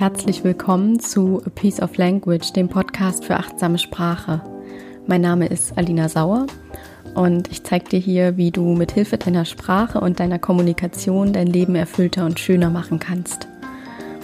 Herzlich 0.00 0.44
willkommen 0.44 0.98
zu 0.98 1.42
A 1.44 1.50
Piece 1.50 1.82
of 1.82 1.98
Language, 1.98 2.54
dem 2.54 2.70
Podcast 2.70 3.26
für 3.26 3.36
achtsame 3.36 3.76
Sprache. 3.76 4.40
Mein 5.06 5.20
Name 5.20 5.46
ist 5.46 5.76
Alina 5.76 6.08
Sauer 6.08 6.46
und 7.14 7.48
ich 7.52 7.64
zeige 7.64 7.90
dir 7.90 7.98
hier, 7.98 8.38
wie 8.38 8.50
du 8.50 8.62
mit 8.62 8.92
Hilfe 8.92 9.18
deiner 9.18 9.44
Sprache 9.44 10.00
und 10.00 10.18
deiner 10.18 10.38
Kommunikation 10.38 11.34
dein 11.34 11.48
Leben 11.48 11.74
erfüllter 11.74 12.24
und 12.24 12.40
schöner 12.40 12.70
machen 12.70 12.98
kannst. 12.98 13.46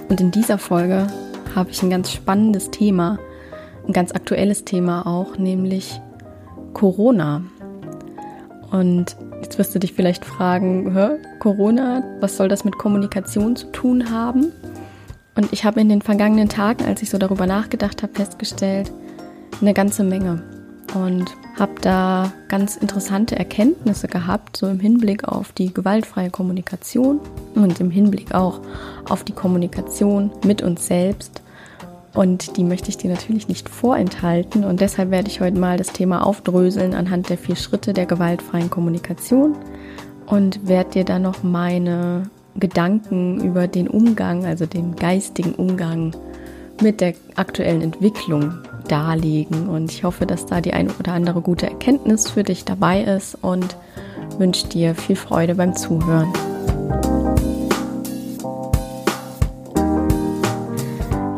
Und 0.09 0.19
in 0.19 0.31
dieser 0.31 0.57
Folge 0.57 1.09
habe 1.55 1.69
ich 1.69 1.83
ein 1.83 1.91
ganz 1.91 2.11
spannendes 2.11 2.71
Thema, 2.71 3.19
ein 3.87 3.93
ganz 3.93 4.13
aktuelles 4.13 4.65
Thema 4.65 5.07
auch, 5.07 5.37
nämlich 5.37 6.01
Corona. 6.73 7.43
Und 8.71 9.15
jetzt 9.43 9.59
wirst 9.59 9.75
du 9.75 9.79
dich 9.79 9.93
vielleicht 9.93 10.25
fragen, 10.25 11.19
Corona, 11.39 12.03
was 12.21 12.39
soll 12.39 12.49
das 12.49 12.65
mit 12.65 12.79
Kommunikation 12.79 13.57
zu 13.57 13.67
tun 13.73 14.11
haben? 14.11 14.53
Und 15.37 15.53
ich 15.53 15.65
habe 15.65 15.81
in 15.81 15.89
den 15.89 16.03
vergangenen 16.03 16.49
Tagen, 16.49 16.85
als 16.85 17.03
ich 17.03 17.11
so 17.11 17.19
darüber 17.19 17.47
nachgedacht 17.47 18.03
habe, 18.03 18.15
festgestellt, 18.15 18.91
eine 19.61 19.75
ganze 19.75 20.03
Menge. 20.03 20.43
Und 20.95 21.27
habe 21.59 21.75
da 21.83 22.33
ganz 22.49 22.77
interessante 22.77 23.37
Erkenntnisse 23.37 24.09
gehabt, 24.09 24.57
so 24.57 24.67
im 24.67 24.81
Hinblick 24.81 25.25
auf 25.25 25.53
die 25.53 25.75
gewaltfreie 25.75 26.31
Kommunikation 26.31 27.21
und 27.55 27.81
im 27.81 27.91
Hinblick 27.91 28.35
auch 28.35 28.61
auf 29.09 29.25
die 29.25 29.33
Kommunikation 29.33 30.31
mit 30.45 30.63
uns 30.63 30.87
selbst. 30.87 31.43
Und 32.15 32.57
die 32.57 32.65
möchte 32.65 32.89
ich 32.89 32.97
dir 32.97 33.11
natürlich 33.11 33.47
nicht 33.47 33.69
vorenthalten. 33.69 34.65
Und 34.65 34.81
deshalb 34.81 35.11
werde 35.11 35.29
ich 35.29 35.43
heute 35.43 35.59
mal 35.59 35.77
das 35.77 35.89
Thema 35.89 36.27
aufdröseln 36.27 36.95
anhand 36.95 37.29
der 37.29 37.37
vier 37.37 37.57
Schritte 37.57 37.93
der 37.93 38.07
gewaltfreien 38.07 38.71
Kommunikation 38.71 39.55
und 40.25 40.67
werde 40.67 40.91
dir 40.91 41.05
dann 41.05 41.23
noch 41.23 41.43
meine 41.43 42.31
Gedanken 42.59 43.41
über 43.43 43.69
den 43.69 43.89
Umgang, 43.89 44.45
also 44.45 44.67
den 44.67 44.97
geistigen 44.97 45.55
Umgang 45.55 46.15
mit 46.83 47.01
der 47.01 47.15
aktuellen 47.35 47.83
Entwicklung 47.83 48.55
darlegen. 48.89 49.69
Und 49.69 49.91
ich 49.91 50.05
hoffe, 50.05 50.27
dass 50.27 50.47
da 50.47 50.61
die 50.61 50.73
eine 50.73 50.91
oder 50.99 51.13
andere 51.13 51.41
gute 51.41 51.67
Erkenntnis 51.67 52.31
für 52.31 52.45
dich 52.45 52.65
dabei 52.65 53.03
ist 53.03 53.37
und 53.43 53.77
wünsche 54.39 54.69
dir 54.69 54.95
viel 54.95 55.17
Freude 55.17 55.55
beim 55.55 55.75
Zuhören. 55.75 56.33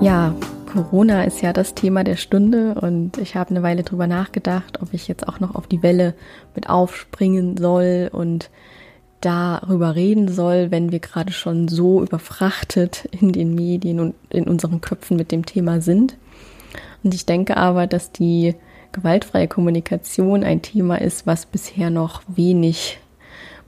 Ja, 0.00 0.34
Corona 0.72 1.24
ist 1.24 1.42
ja 1.42 1.52
das 1.52 1.74
Thema 1.74 2.04
der 2.04 2.16
Stunde 2.16 2.74
und 2.74 3.18
ich 3.18 3.34
habe 3.34 3.50
eine 3.50 3.62
Weile 3.62 3.82
drüber 3.82 4.06
nachgedacht, 4.06 4.80
ob 4.80 4.92
ich 4.92 5.08
jetzt 5.08 5.26
auch 5.26 5.40
noch 5.40 5.54
auf 5.54 5.66
die 5.66 5.82
Welle 5.82 6.14
mit 6.54 6.68
aufspringen 6.68 7.56
soll 7.56 8.10
und 8.12 8.50
darüber 9.20 9.94
reden 9.94 10.28
soll, 10.28 10.70
wenn 10.70 10.92
wir 10.92 11.00
gerade 11.00 11.32
schon 11.32 11.68
so 11.68 12.02
überfrachtet 12.02 13.06
in 13.10 13.32
den 13.32 13.54
Medien 13.54 14.00
und 14.00 14.14
in 14.30 14.44
unseren 14.44 14.80
Köpfen 14.80 15.16
mit 15.16 15.32
dem 15.32 15.44
Thema 15.44 15.80
sind. 15.80 16.16
Und 17.02 17.14
ich 17.14 17.26
denke 17.26 17.56
aber, 17.56 17.86
dass 17.86 18.12
die 18.12 18.54
gewaltfreie 18.92 19.48
Kommunikation 19.48 20.44
ein 20.44 20.62
Thema 20.62 21.00
ist, 21.00 21.26
was 21.26 21.46
bisher 21.46 21.90
noch 21.90 22.22
wenig 22.28 22.98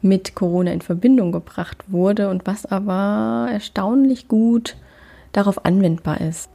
mit 0.03 0.35
Corona 0.35 0.73
in 0.73 0.81
Verbindung 0.81 1.31
gebracht 1.31 1.85
wurde 1.89 2.31
und 2.31 2.47
was 2.47 2.65
aber 2.65 3.49
erstaunlich 3.53 4.29
gut 4.29 4.77
darauf 5.33 5.65
anwendbar 5.65 6.21
ist. 6.21 6.49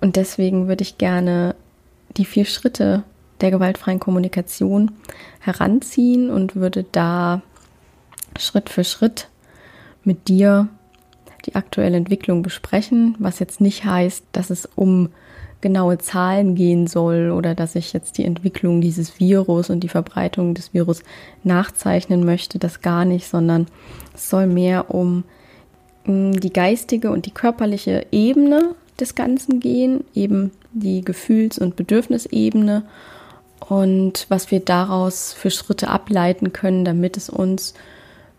Und 0.00 0.16
deswegen 0.16 0.68
würde 0.68 0.82
ich 0.82 0.98
gerne 0.98 1.54
die 2.16 2.24
vier 2.24 2.44
Schritte 2.44 3.04
der 3.40 3.50
gewaltfreien 3.50 4.00
Kommunikation 4.00 4.92
heranziehen 5.40 6.30
und 6.30 6.56
würde 6.56 6.84
da 6.92 7.40
Schritt 8.40 8.68
für 8.68 8.84
Schritt 8.84 9.28
mit 10.04 10.28
dir 10.28 10.68
die 11.46 11.54
aktuelle 11.54 11.96
Entwicklung 11.96 12.42
besprechen, 12.42 13.14
was 13.18 13.38
jetzt 13.38 13.60
nicht 13.60 13.84
heißt, 13.84 14.24
dass 14.32 14.50
es 14.50 14.68
um 14.74 15.10
genaue 15.60 15.98
Zahlen 15.98 16.54
gehen 16.54 16.86
soll 16.86 17.30
oder 17.30 17.54
dass 17.54 17.74
ich 17.74 17.92
jetzt 17.92 18.18
die 18.18 18.24
Entwicklung 18.24 18.80
dieses 18.80 19.20
Virus 19.20 19.68
und 19.68 19.80
die 19.80 19.88
Verbreitung 19.88 20.54
des 20.54 20.72
Virus 20.72 21.02
nachzeichnen 21.44 22.24
möchte, 22.24 22.58
das 22.58 22.80
gar 22.80 23.04
nicht, 23.04 23.26
sondern 23.26 23.66
es 24.14 24.30
soll 24.30 24.46
mehr 24.46 24.94
um 24.94 25.24
mm, 26.06 26.32
die 26.32 26.52
geistige 26.52 27.10
und 27.10 27.26
die 27.26 27.30
körperliche 27.32 28.06
Ebene 28.10 28.74
des 28.98 29.14
Ganzen 29.14 29.60
gehen, 29.60 30.04
eben 30.14 30.50
die 30.72 31.02
Gefühls- 31.02 31.58
und 31.58 31.76
Bedürfnisebene 31.76 32.84
und 33.68 34.26
was 34.28 34.50
wir 34.50 34.60
daraus 34.60 35.32
für 35.32 35.50
Schritte 35.50 35.88
ableiten 35.88 36.52
können, 36.52 36.84
damit 36.84 37.16
es 37.16 37.28
uns 37.28 37.74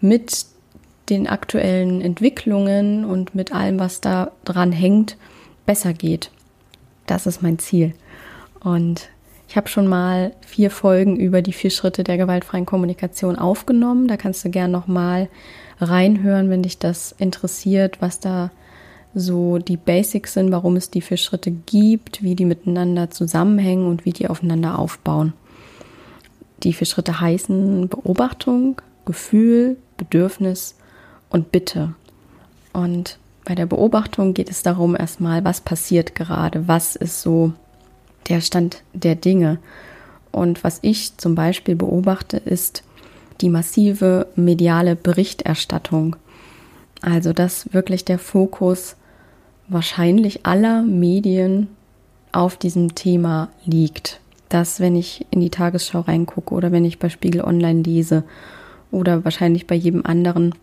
mit 0.02 0.46
den 1.10 1.28
aktuellen 1.28 2.02
Entwicklungen 2.02 3.06
und 3.06 3.36
mit 3.36 3.54
allem, 3.54 3.80
was 3.80 4.02
da 4.02 4.32
dran 4.46 4.72
hängt, 4.72 5.18
besser 5.66 5.94
geht. 5.94 6.32
Das 7.06 7.26
ist 7.26 7.42
mein 7.42 7.60
Ziel. 7.60 7.94
Und 8.62 9.10
ich 9.48 9.58
habe 9.58 9.68
schon 9.68 9.88
mal 9.88 10.32
vier 10.42 10.72
Folgen 10.72 11.18
über 11.18 11.42
die 11.42 11.52
vier 11.52 11.72
Schritte 11.72 12.04
der 12.04 12.18
gewaltfreien 12.18 12.66
Kommunikation 12.66 13.38
aufgenommen. 13.38 14.08
Da 14.08 14.16
kannst 14.16 14.46
du 14.46 14.50
gern 14.50 14.72
noch 14.72 14.88
mal 14.88 15.28
reinhören, 15.82 16.50
wenn 16.50 16.64
dich 16.64 16.78
das 16.78 17.14
interessiert, 17.18 18.02
was 18.02 18.20
da 18.20 18.52
so 19.14 19.58
die 19.58 19.76
Basics 19.76 20.34
sind, 20.34 20.52
warum 20.52 20.78
es 20.78 20.90
die 20.90 21.02
vier 21.02 21.18
Schritte 21.18 21.52
gibt, 21.52 22.24
wie 22.24 22.36
die 22.36 22.46
miteinander 22.46 23.10
zusammenhängen 23.10 23.88
und 23.88 24.06
wie 24.06 24.14
die 24.14 24.30
aufeinander 24.30 24.80
aufbauen. 24.80 25.34
Die 26.64 26.72
vier 26.72 26.88
Schritte 26.88 27.20
heißen 27.20 27.90
Beobachtung, 27.90 28.82
Gefühl, 29.04 29.78
Bedürfnis 30.02 30.76
und 31.30 31.52
Bitte. 31.52 31.94
Und 32.74 33.20
bei 33.46 33.54
der 33.54 33.68
Beobachtung 33.68 34.34
geht 34.34 34.50
es 34.50 34.64
darum 34.64 34.96
erstmal, 34.96 35.44
was 35.46 35.62
passiert 35.62 36.16
gerade, 36.16 36.68
was 36.68 36.96
ist 36.96 37.22
so 37.22 37.54
der 38.30 38.42
Stand 38.42 38.82
der 38.94 39.16
Dinge. 39.16 39.60
Und 40.32 40.64
was 40.64 40.80
ich 40.82 41.18
zum 41.18 41.36
Beispiel 41.36 41.76
beobachte, 41.76 42.38
ist 42.38 42.84
die 43.42 43.50
massive 43.50 44.28
mediale 44.36 44.96
Berichterstattung. 44.96 46.16
Also, 47.02 47.32
dass 47.32 47.72
wirklich 47.74 48.04
der 48.04 48.20
Fokus 48.20 48.96
wahrscheinlich 49.68 50.46
aller 50.46 50.82
Medien 50.82 51.68
auf 52.32 52.58
diesem 52.58 52.96
Thema 52.96 53.50
liegt. 53.66 54.20
Dass, 54.50 54.80
wenn 54.80 54.96
ich 54.96 55.26
in 55.30 55.42
die 55.42 55.50
Tagesschau 55.50 56.02
reingucke 56.02 56.54
oder 56.54 56.72
wenn 56.72 56.86
ich 56.86 57.00
bei 57.00 57.10
Spiegel 57.10 57.42
Online 57.42 57.84
lese 57.84 58.24
oder 58.92 59.24
wahrscheinlich 59.24 59.68
bei 59.68 59.76
jedem 59.76 60.06
anderen 60.06 60.54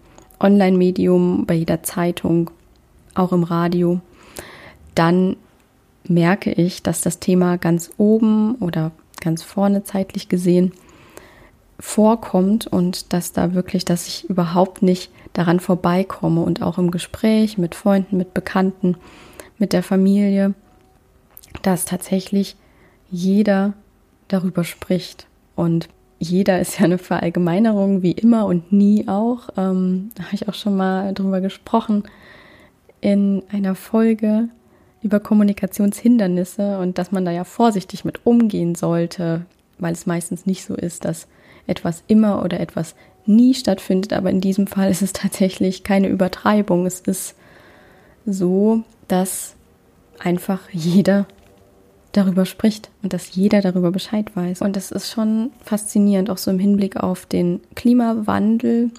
Online-Medium, 0.40 1.46
bei 1.46 1.54
jeder 1.54 1.82
Zeitung, 1.82 2.50
auch 3.14 3.32
im 3.32 3.42
Radio, 3.42 4.00
dann 4.94 5.36
merke 6.04 6.52
ich, 6.52 6.82
dass 6.82 7.00
das 7.00 7.18
Thema 7.18 7.58
ganz 7.58 7.90
oben 7.98 8.54
oder 8.56 8.92
ganz 9.20 9.42
vorne 9.42 9.84
zeitlich 9.84 10.28
gesehen 10.28 10.72
vorkommt 11.80 12.66
und 12.66 13.12
dass 13.12 13.32
da 13.32 13.54
wirklich, 13.54 13.84
dass 13.84 14.08
ich 14.08 14.28
überhaupt 14.28 14.82
nicht 14.82 15.10
daran 15.32 15.60
vorbeikomme 15.60 16.42
und 16.42 16.62
auch 16.62 16.78
im 16.78 16.90
Gespräch 16.90 17.58
mit 17.58 17.74
Freunden, 17.74 18.16
mit 18.16 18.34
Bekannten, 18.34 18.96
mit 19.58 19.72
der 19.72 19.82
Familie, 19.82 20.54
dass 21.62 21.84
tatsächlich 21.84 22.56
jeder 23.10 23.74
darüber 24.28 24.64
spricht. 24.64 25.26
Und 25.54 25.88
jeder 26.18 26.60
ist 26.60 26.78
ja 26.78 26.84
eine 26.84 26.98
Verallgemeinerung, 26.98 28.02
wie 28.02 28.12
immer 28.12 28.46
und 28.46 28.72
nie 28.72 29.06
auch. 29.06 29.48
Ähm, 29.56 30.10
da 30.14 30.24
habe 30.24 30.34
ich 30.34 30.48
auch 30.48 30.54
schon 30.54 30.76
mal 30.76 31.14
drüber 31.14 31.40
gesprochen 31.40 32.04
in 33.00 33.42
einer 33.52 33.74
Folge 33.74 34.48
über 35.02 35.20
Kommunikationshindernisse 35.20 36.78
und 36.80 36.98
dass 36.98 37.12
man 37.12 37.24
da 37.24 37.30
ja 37.30 37.44
vorsichtig 37.44 38.04
mit 38.04 38.26
umgehen 38.26 38.74
sollte, 38.74 39.46
weil 39.78 39.92
es 39.92 40.06
meistens 40.06 40.44
nicht 40.44 40.64
so 40.64 40.74
ist, 40.74 41.04
dass 41.04 41.28
etwas 41.68 42.02
immer 42.08 42.42
oder 42.44 42.58
etwas 42.58 42.96
nie 43.24 43.54
stattfindet. 43.54 44.12
Aber 44.12 44.30
in 44.30 44.40
diesem 44.40 44.66
Fall 44.66 44.90
ist 44.90 45.02
es 45.02 45.12
tatsächlich 45.12 45.84
keine 45.84 46.08
Übertreibung. 46.08 46.86
Es 46.86 47.00
ist 47.00 47.36
so, 48.26 48.82
dass 49.06 49.54
einfach 50.18 50.68
jeder 50.72 51.26
darüber 52.12 52.46
spricht 52.46 52.90
und 53.02 53.12
dass 53.12 53.34
jeder 53.34 53.60
darüber 53.60 53.90
Bescheid 53.90 54.34
weiß. 54.34 54.62
Und 54.62 54.76
das 54.76 54.90
ist 54.90 55.10
schon 55.10 55.50
faszinierend, 55.62 56.30
auch 56.30 56.38
so 56.38 56.50
im 56.50 56.58
Hinblick 56.58 56.96
auf 56.96 57.26
den 57.26 57.60
Klimawandel, 57.74 58.90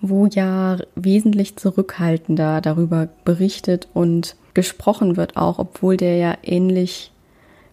wo 0.00 0.26
ja 0.26 0.78
wesentlich 0.96 1.56
zurückhaltender 1.56 2.60
darüber 2.60 3.08
berichtet 3.24 3.88
und 3.94 4.36
gesprochen 4.54 5.16
wird, 5.16 5.36
auch 5.36 5.58
obwohl 5.58 5.96
der 5.96 6.16
ja 6.16 6.36
ähnlich 6.42 7.12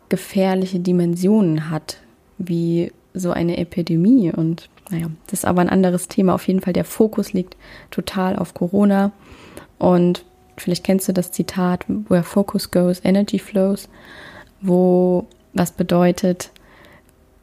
gefährliche 0.10 0.80
Dimensionen 0.80 1.70
hat 1.70 1.98
wie 2.38 2.92
so 3.14 3.32
eine 3.32 3.58
Epidemie. 3.58 4.32
Und 4.32 4.70
naja, 4.92 5.08
das 5.28 5.40
ist 5.40 5.46
aber 5.46 5.62
ein 5.62 5.70
anderes 5.70 6.08
Thema. 6.08 6.36
Auf 6.36 6.48
jeden 6.48 6.62
Fall, 6.62 6.74
der 6.74 6.86
Fokus 6.86 7.34
liegt 7.34 7.58
total 7.92 8.38
auf 8.38 8.54
Corona. 8.54 9.12
Und 9.80 10.24
vielleicht 10.58 10.84
kennst 10.84 11.08
du 11.08 11.14
das 11.14 11.32
Zitat, 11.32 11.86
where 11.88 12.24
focus 12.24 12.70
goes, 12.70 13.04
energy 13.04 13.40
flows 13.40 13.90
wo 14.62 15.28
was 15.54 15.72
bedeutet, 15.72 16.52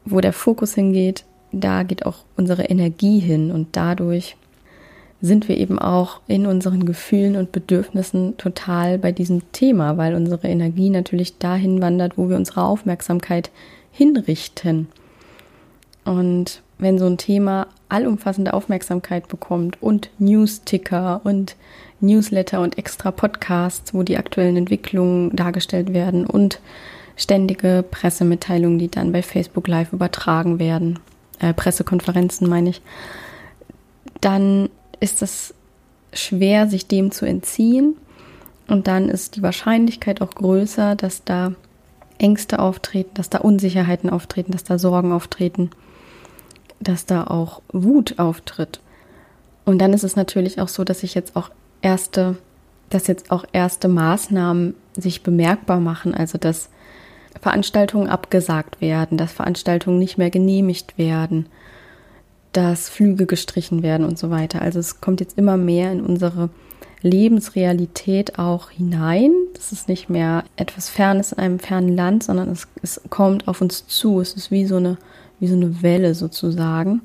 wo 0.05 0.21
der 0.21 0.33
Fokus 0.33 0.73
hingeht, 0.73 1.25
da 1.51 1.83
geht 1.83 2.05
auch 2.05 2.19
unsere 2.35 2.63
Energie 2.63 3.19
hin 3.19 3.51
und 3.51 3.69
dadurch 3.73 4.35
sind 5.19 5.47
wir 5.47 5.57
eben 5.57 5.79
auch 5.79 6.21
in 6.27 6.45
unseren 6.45 6.85
Gefühlen 6.85 7.35
und 7.35 7.51
Bedürfnissen 7.51 8.37
total 8.37 8.99
bei 8.99 9.11
diesem 9.11 9.51
Thema, 9.51 9.97
weil 9.97 10.13
unsere 10.13 10.47
Energie 10.47 10.89
natürlich 10.89 11.39
dahin 11.39 11.81
wandert, 11.81 12.17
wo 12.17 12.29
wir 12.29 12.37
unsere 12.37 12.63
Aufmerksamkeit 12.63 13.49
hinrichten. 13.91 14.87
Und 16.05 16.61
wenn 16.77 16.99
so 16.99 17.07
ein 17.07 17.17
Thema 17.17 17.67
allumfassende 17.89 18.53
Aufmerksamkeit 18.53 19.27
bekommt 19.27 19.81
und 19.81 20.11
News-Ticker 20.19 21.21
und 21.23 21.55
Newsletter 21.99 22.61
und 22.61 22.77
extra 22.77 23.09
Podcasts, 23.09 23.93
wo 23.95 24.03
die 24.03 24.17
aktuellen 24.17 24.55
Entwicklungen 24.55 25.35
dargestellt 25.35 25.93
werden 25.93 26.27
und 26.27 26.59
ständige 27.17 27.83
Pressemitteilungen, 27.89 28.79
die 28.79 28.89
dann 28.89 29.11
bei 29.11 29.21
Facebook 29.21 29.67
Live 29.67 29.91
übertragen 29.91 30.59
werden, 30.59 30.99
äh, 31.39 31.53
Pressekonferenzen 31.53 32.47
meine 32.47 32.69
ich, 32.69 32.81
dann 34.21 34.69
ist 34.99 35.21
es 35.21 35.53
schwer, 36.13 36.67
sich 36.67 36.87
dem 36.87 37.11
zu 37.11 37.25
entziehen. 37.25 37.95
Und 38.67 38.87
dann 38.87 39.09
ist 39.09 39.35
die 39.35 39.41
Wahrscheinlichkeit 39.41 40.21
auch 40.21 40.31
größer, 40.31 40.95
dass 40.95 41.23
da 41.23 41.53
Ängste 42.17 42.59
auftreten, 42.59 43.11
dass 43.13 43.29
da 43.29 43.39
Unsicherheiten 43.39 44.09
auftreten, 44.09 44.51
dass 44.51 44.63
da 44.63 44.79
Sorgen 44.79 45.11
auftreten, 45.11 45.69
dass 46.79 47.05
da 47.05 47.25
auch 47.25 47.61
Wut 47.71 48.19
auftritt. 48.19 48.81
Und 49.65 49.79
dann 49.79 49.93
ist 49.93 50.03
es 50.03 50.15
natürlich 50.15 50.59
auch 50.59 50.67
so, 50.67 50.83
dass 50.83 51.01
sich 51.01 51.13
jetzt 51.13 51.35
auch 51.35 51.49
erste, 51.81 52.37
dass 52.89 53.07
jetzt 53.07 53.31
auch 53.31 53.45
erste 53.53 53.87
Maßnahmen 53.87 54.75
sich 54.95 55.23
bemerkbar 55.23 55.79
machen, 55.79 56.13
also 56.13 56.37
dass 56.37 56.69
Veranstaltungen 57.41 58.09
abgesagt 58.09 58.81
werden, 58.81 59.17
dass 59.17 59.31
Veranstaltungen 59.33 59.99
nicht 59.99 60.17
mehr 60.17 60.29
genehmigt 60.29 60.97
werden, 60.97 61.47
dass 62.53 62.89
Flüge 62.89 63.25
gestrichen 63.25 63.83
werden 63.83 64.05
und 64.05 64.17
so 64.17 64.29
weiter. 64.29 64.61
Also 64.61 64.79
es 64.79 65.01
kommt 65.01 65.19
jetzt 65.19 65.37
immer 65.37 65.57
mehr 65.57 65.91
in 65.91 66.01
unsere 66.01 66.49
Lebensrealität 67.01 68.39
auch 68.39 68.71
hinein. 68.71 69.31
Das 69.53 69.71
ist 69.71 69.87
nicht 69.87 70.09
mehr 70.09 70.43
etwas 70.55 70.89
Fernes 70.89 71.31
in 71.31 71.39
einem 71.39 71.59
fernen 71.59 71.95
Land, 71.95 72.23
sondern 72.23 72.49
es, 72.49 72.67
es 72.81 73.01
kommt 73.09 73.47
auf 73.47 73.61
uns 73.61 73.87
zu. 73.87 74.19
Es 74.19 74.33
ist 74.33 74.51
wie 74.51 74.65
so 74.65 74.77
eine, 74.77 74.97
wie 75.39 75.47
so 75.47 75.55
eine 75.55 75.81
Welle 75.81 76.15
sozusagen. 76.15 77.01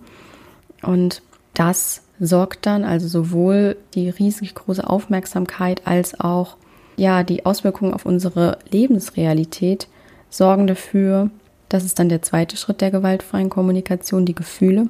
Und 0.83 1.23
das 1.55 2.03
sorgt 2.19 2.67
dann 2.67 2.85
also 2.85 3.09
sowohl 3.09 3.77
die 3.95 4.09
riesig 4.09 4.55
große 4.55 4.89
Aufmerksamkeit 4.89 5.87
als 5.87 6.19
auch 6.19 6.57
ja 6.97 7.23
die 7.23 7.45
Auswirkungen 7.45 7.95
auf 7.95 8.07
unsere 8.07 8.59
Lebensrealität 8.71 9.89
sorgen 10.33 10.67
dafür, 10.67 11.31
das 11.69 11.85
ist 11.85 11.99
dann 11.99 12.09
der 12.09 12.23
zweite 12.23 12.57
Schritt 12.57 12.81
der 12.81 12.91
gewaltfreien 12.91 13.51
Kommunikation, 13.51 14.27
die 14.27 14.35
Gefühle, 14.35 14.89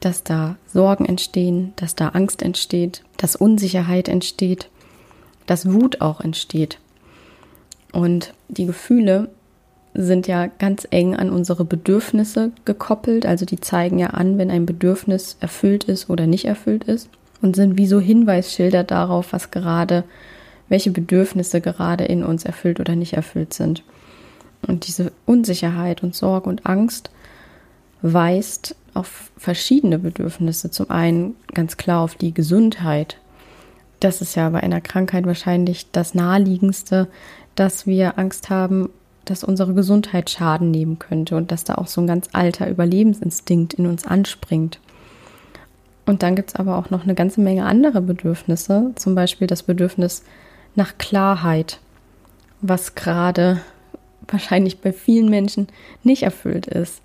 dass 0.00 0.22
da 0.22 0.56
Sorgen 0.66 1.06
entstehen, 1.06 1.72
dass 1.76 1.94
da 1.96 2.08
Angst 2.08 2.42
entsteht, 2.42 3.02
dass 3.16 3.34
Unsicherheit 3.34 4.08
entsteht, 4.08 4.68
dass 5.46 5.72
Wut 5.72 6.00
auch 6.00 6.20
entsteht. 6.20 6.78
Und 7.92 8.34
die 8.48 8.66
Gefühle 8.66 9.28
sind 9.94 10.26
ja 10.26 10.46
ganz 10.46 10.86
eng 10.90 11.14
an 11.16 11.30
unsere 11.30 11.64
Bedürfnisse 11.64 12.52
gekoppelt, 12.64 13.26
also 13.26 13.44
die 13.44 13.60
zeigen 13.60 13.98
ja 13.98 14.08
an, 14.08 14.38
wenn 14.38 14.50
ein 14.50 14.66
Bedürfnis 14.66 15.36
erfüllt 15.40 15.84
ist 15.84 16.08
oder 16.08 16.26
nicht 16.26 16.46
erfüllt 16.46 16.84
ist 16.84 17.08
und 17.42 17.56
sind 17.56 17.76
wie 17.76 17.86
so 17.86 18.00
Hinweisschilder 18.00 18.84
darauf, 18.84 19.32
was 19.32 19.50
gerade, 19.50 20.04
welche 20.68 20.90
Bedürfnisse 20.90 21.60
gerade 21.60 22.04
in 22.04 22.24
uns 22.24 22.44
erfüllt 22.44 22.80
oder 22.80 22.96
nicht 22.96 23.12
erfüllt 23.14 23.52
sind. 23.52 23.82
Und 24.66 24.86
diese 24.86 25.12
Unsicherheit 25.26 26.02
und 26.02 26.14
Sorge 26.14 26.48
und 26.48 26.66
Angst 26.66 27.10
weist 28.02 28.76
auf 28.94 29.30
verschiedene 29.36 29.98
Bedürfnisse. 29.98 30.70
Zum 30.70 30.90
einen 30.90 31.34
ganz 31.54 31.76
klar 31.76 32.02
auf 32.02 32.14
die 32.14 32.34
Gesundheit. 32.34 33.16
Das 34.00 34.20
ist 34.20 34.34
ja 34.34 34.48
bei 34.50 34.60
einer 34.60 34.80
Krankheit 34.80 35.26
wahrscheinlich 35.26 35.90
das 35.92 36.14
naheliegendste, 36.14 37.08
dass 37.54 37.86
wir 37.86 38.18
Angst 38.18 38.50
haben, 38.50 38.90
dass 39.24 39.44
unsere 39.44 39.74
Gesundheit 39.74 40.30
Schaden 40.30 40.70
nehmen 40.70 40.98
könnte 40.98 41.36
und 41.36 41.52
dass 41.52 41.64
da 41.64 41.76
auch 41.76 41.86
so 41.86 42.00
ein 42.00 42.06
ganz 42.06 42.28
alter 42.32 42.68
Überlebensinstinkt 42.68 43.74
in 43.74 43.86
uns 43.86 44.06
anspringt. 44.06 44.80
Und 46.06 46.22
dann 46.24 46.34
gibt 46.34 46.50
es 46.50 46.56
aber 46.56 46.76
auch 46.76 46.90
noch 46.90 47.04
eine 47.04 47.14
ganze 47.14 47.40
Menge 47.40 47.64
andere 47.64 48.00
Bedürfnisse, 48.00 48.90
zum 48.96 49.14
Beispiel 49.14 49.46
das 49.46 49.62
Bedürfnis 49.62 50.24
nach 50.74 50.98
Klarheit, 50.98 51.78
was 52.60 52.96
gerade 52.96 53.60
wahrscheinlich 54.28 54.80
bei 54.80 54.92
vielen 54.92 55.28
Menschen 55.28 55.68
nicht 56.02 56.22
erfüllt 56.22 56.66
ist, 56.66 57.02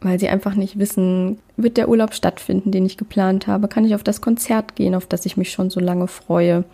weil 0.00 0.20
sie 0.20 0.28
einfach 0.28 0.54
nicht 0.54 0.78
wissen, 0.78 1.38
wird 1.56 1.76
der 1.76 1.88
Urlaub 1.88 2.14
stattfinden, 2.14 2.70
den 2.70 2.86
ich 2.86 2.96
geplant 2.96 3.46
habe? 3.46 3.68
Kann 3.68 3.84
ich 3.84 3.94
auf 3.94 4.02
das 4.02 4.20
Konzert 4.20 4.76
gehen, 4.76 4.94
auf 4.94 5.06
das 5.06 5.26
ich 5.26 5.36
mich 5.36 5.50
schon 5.50 5.70
so 5.70 5.80
lange 5.80 6.08
freue? 6.08 6.64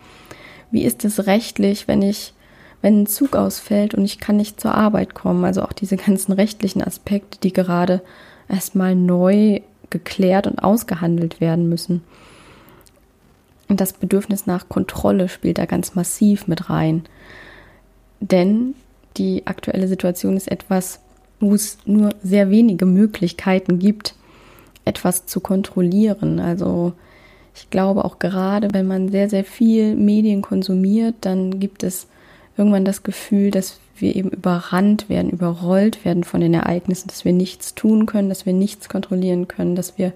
Wie 0.71 0.83
ist 0.83 1.03
es 1.05 1.25
rechtlich, 1.27 1.87
wenn 1.87 2.01
ich 2.01 2.33
wenn 2.81 3.03
ein 3.03 3.07
Zug 3.07 3.35
ausfällt 3.35 3.93
und 3.93 4.03
ich 4.05 4.19
kann 4.19 4.37
nicht 4.37 4.59
zur 4.59 4.73
Arbeit 4.73 5.13
kommen? 5.13 5.45
Also 5.45 5.61
auch 5.61 5.73
diese 5.73 5.97
ganzen 5.97 6.31
rechtlichen 6.31 6.81
Aspekte, 6.81 7.37
die 7.43 7.53
gerade 7.53 8.01
erstmal 8.49 8.95
neu 8.95 9.61
geklärt 9.89 10.47
und 10.47 10.59
ausgehandelt 10.59 11.39
werden 11.39 11.69
müssen. 11.69 12.01
Und 13.67 13.79
das 13.79 13.93
Bedürfnis 13.93 14.47
nach 14.47 14.67
Kontrolle 14.67 15.29
spielt 15.29 15.57
da 15.57 15.65
ganz 15.65 15.95
massiv 15.95 16.47
mit 16.47 16.69
rein. 16.69 17.03
Denn 18.19 18.75
die 19.21 19.45
aktuelle 19.45 19.87
Situation 19.87 20.35
ist 20.35 20.51
etwas, 20.51 20.99
wo 21.39 21.53
es 21.53 21.77
nur 21.85 22.09
sehr 22.23 22.49
wenige 22.49 22.87
Möglichkeiten 22.87 23.77
gibt, 23.77 24.15
etwas 24.83 25.27
zu 25.27 25.39
kontrollieren. 25.39 26.39
Also 26.39 26.93
ich 27.55 27.69
glaube 27.69 28.03
auch 28.03 28.17
gerade, 28.17 28.69
wenn 28.73 28.87
man 28.87 29.09
sehr, 29.09 29.29
sehr 29.29 29.43
viel 29.43 29.95
Medien 29.95 30.41
konsumiert, 30.41 31.15
dann 31.21 31.59
gibt 31.59 31.83
es 31.83 32.07
irgendwann 32.57 32.85
das 32.85 33.03
Gefühl, 33.03 33.51
dass 33.51 33.79
wir 33.95 34.15
eben 34.15 34.29
überrannt 34.29 35.07
werden, 35.07 35.29
überrollt 35.29 36.03
werden 36.03 36.23
von 36.23 36.41
den 36.41 36.55
Ereignissen, 36.55 37.07
dass 37.07 37.23
wir 37.23 37.33
nichts 37.33 37.75
tun 37.75 38.07
können, 38.07 38.29
dass 38.29 38.47
wir 38.47 38.53
nichts 38.53 38.89
kontrollieren 38.89 39.47
können, 39.47 39.75
dass 39.75 39.99
wir 39.99 40.13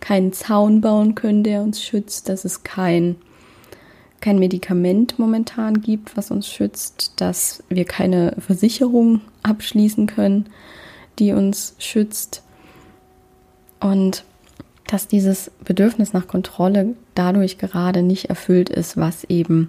keinen 0.00 0.32
Zaun 0.32 0.80
bauen 0.80 1.14
können, 1.14 1.44
der 1.44 1.62
uns 1.62 1.80
schützt, 1.80 2.28
dass 2.28 2.44
es 2.44 2.64
kein 2.64 3.14
kein 4.20 4.38
Medikament 4.38 5.18
momentan 5.18 5.80
gibt, 5.80 6.16
was 6.16 6.30
uns 6.30 6.48
schützt, 6.48 7.12
dass 7.16 7.62
wir 7.68 7.84
keine 7.84 8.34
Versicherung 8.38 9.20
abschließen 9.42 10.06
können, 10.06 10.46
die 11.18 11.32
uns 11.32 11.74
schützt 11.78 12.42
und 13.80 14.24
dass 14.86 15.06
dieses 15.06 15.50
Bedürfnis 15.64 16.12
nach 16.12 16.26
Kontrolle 16.26 16.94
dadurch 17.14 17.58
gerade 17.58 18.02
nicht 18.02 18.26
erfüllt 18.26 18.70
ist, 18.70 18.96
was 18.96 19.24
eben 19.24 19.68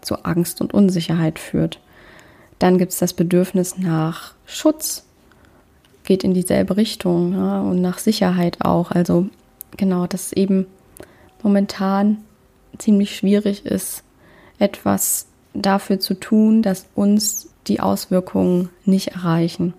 zu 0.00 0.24
Angst 0.24 0.60
und 0.60 0.72
Unsicherheit 0.72 1.38
führt. 1.38 1.80
Dann 2.58 2.78
gibt 2.78 2.92
es 2.92 2.98
das 2.98 3.12
Bedürfnis 3.12 3.78
nach 3.78 4.34
Schutz, 4.46 5.04
geht 6.04 6.22
in 6.22 6.34
dieselbe 6.34 6.76
Richtung 6.76 7.32
ja, 7.32 7.60
und 7.60 7.80
nach 7.80 7.98
Sicherheit 7.98 8.58
auch. 8.64 8.90
Also 8.90 9.28
genau, 9.76 10.06
dass 10.06 10.32
eben 10.32 10.66
momentan 11.42 12.18
ziemlich 12.78 13.16
schwierig 13.16 13.64
ist, 13.66 14.02
etwas 14.58 15.26
dafür 15.54 16.00
zu 16.00 16.14
tun, 16.14 16.62
dass 16.62 16.86
uns 16.94 17.50
die 17.66 17.80
Auswirkungen 17.80 18.70
nicht 18.84 19.08
erreichen. 19.08 19.74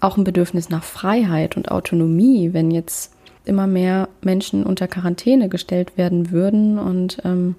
Auch 0.00 0.16
ein 0.16 0.24
Bedürfnis 0.24 0.70
nach 0.70 0.84
Freiheit 0.84 1.56
und 1.56 1.70
Autonomie, 1.70 2.52
wenn 2.52 2.70
jetzt 2.70 3.12
immer 3.44 3.66
mehr 3.66 4.08
Menschen 4.20 4.64
unter 4.64 4.88
Quarantäne 4.88 5.48
gestellt 5.48 5.96
werden 5.96 6.30
würden 6.30 6.78
und 6.78 7.18
ähm, 7.24 7.56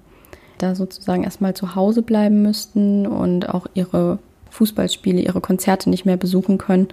da 0.58 0.74
sozusagen 0.74 1.24
erstmal 1.24 1.54
zu 1.54 1.74
Hause 1.74 2.02
bleiben 2.02 2.42
müssten 2.42 3.06
und 3.06 3.48
auch 3.48 3.66
ihre 3.74 4.18
Fußballspiele, 4.50 5.20
ihre 5.20 5.40
Konzerte 5.40 5.90
nicht 5.90 6.04
mehr 6.04 6.16
besuchen 6.16 6.58
können, 6.58 6.88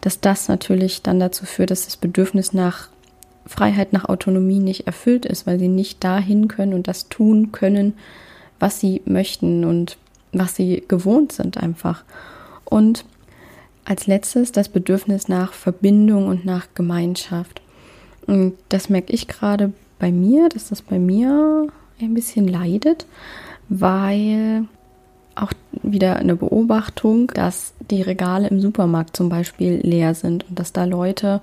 dass 0.00 0.20
das 0.20 0.48
natürlich 0.48 1.02
dann 1.02 1.20
dazu 1.20 1.44
führt, 1.44 1.70
dass 1.70 1.84
das 1.84 1.96
Bedürfnis 1.96 2.52
nach 2.52 2.88
Freiheit 3.48 3.92
nach 3.92 4.04
Autonomie 4.04 4.60
nicht 4.60 4.86
erfüllt 4.86 5.26
ist, 5.26 5.46
weil 5.46 5.58
sie 5.58 5.68
nicht 5.68 6.04
dahin 6.04 6.46
können 6.46 6.74
und 6.74 6.86
das 6.86 7.08
tun 7.08 7.50
können, 7.50 7.94
was 8.60 8.78
sie 8.78 9.02
möchten 9.06 9.64
und 9.64 9.96
was 10.32 10.54
sie 10.54 10.84
gewohnt 10.86 11.32
sind 11.32 11.56
einfach. 11.56 12.04
Und 12.64 13.04
als 13.86 14.06
letztes 14.06 14.52
das 14.52 14.68
Bedürfnis 14.68 15.28
nach 15.28 15.54
Verbindung 15.54 16.26
und 16.28 16.44
nach 16.44 16.66
Gemeinschaft. 16.74 17.62
Und 18.26 18.52
das 18.68 18.90
merke 18.90 19.14
ich 19.14 19.28
gerade 19.28 19.72
bei 19.98 20.12
mir, 20.12 20.50
dass 20.50 20.68
das 20.68 20.82
bei 20.82 20.98
mir 20.98 21.68
ein 21.98 22.12
bisschen 22.12 22.46
leidet, 22.46 23.06
weil 23.70 24.66
auch 25.34 25.52
wieder 25.82 26.16
eine 26.16 26.36
Beobachtung, 26.36 27.28
dass 27.28 27.72
die 27.90 28.02
Regale 28.02 28.48
im 28.48 28.60
Supermarkt 28.60 29.16
zum 29.16 29.30
Beispiel 29.30 29.80
leer 29.82 30.14
sind 30.14 30.44
und 30.48 30.58
dass 30.58 30.74
da 30.74 30.84
Leute 30.84 31.40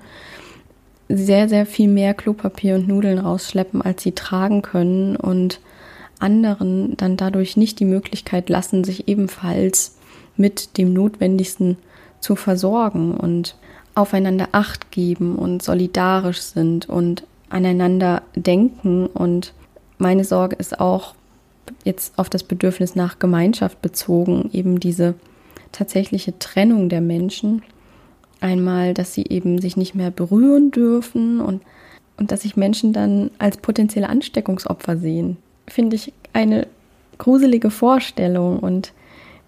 sehr, 1.08 1.50
sehr 1.50 1.66
viel 1.66 1.88
mehr 1.88 2.14
Klopapier 2.14 2.76
und 2.76 2.88
Nudeln 2.88 3.20
rausschleppen, 3.20 3.82
als 3.82 4.04
sie 4.04 4.14
tragen 4.14 4.62
können 4.62 5.16
und 5.16 5.60
anderen 6.20 6.98
dann 6.98 7.18
dadurch 7.18 7.58
nicht 7.58 7.80
die 7.80 7.86
Möglichkeit 7.86 8.50
lassen, 8.50 8.84
sich 8.84 9.08
ebenfalls 9.08 9.98
mit 10.38 10.78
dem 10.78 10.94
Notwendigsten 10.94 11.78
zu 12.20 12.36
versorgen 12.36 13.16
und 13.16 13.56
aufeinander 13.94 14.50
Acht 14.52 14.92
geben 14.92 15.36
und 15.36 15.64
solidarisch 15.64 16.42
sind 16.42 16.90
und 16.90 17.24
aneinander 17.50 18.24
denken. 18.36 19.08
Und 19.08 19.54
meine 19.98 20.24
Sorge 20.24 20.56
ist 20.58 20.80
auch 20.80 21.16
jetzt 21.84 22.18
auf 22.18 22.30
das 22.30 22.44
Bedürfnis 22.44 22.96
nach 22.96 23.20
Gemeinschaft 23.20 23.82
bezogen, 23.82 24.50
eben 24.52 24.80
diese 24.80 25.16
tatsächliche 25.72 26.38
Trennung 26.40 26.90
der 26.90 27.02
Menschen. 27.02 27.64
Einmal, 28.46 28.94
dass 28.94 29.16
sie 29.16 29.26
eben 29.28 29.60
sich 29.60 29.76
nicht 29.76 29.96
mehr 29.96 30.12
berühren 30.12 30.70
dürfen 30.70 31.42
und, 31.42 31.64
und 32.18 32.32
dass 32.32 32.44
sich 32.44 32.56
Menschen 32.56 32.94
dann 32.94 33.32
als 33.40 33.58
potenzielle 33.58 34.08
Ansteckungsopfer 34.08 34.98
sehen, 34.98 35.38
finde 35.68 35.96
ich 35.96 36.14
eine 36.32 36.68
gruselige 37.18 37.72
Vorstellung 37.72 38.60
und 38.60 38.94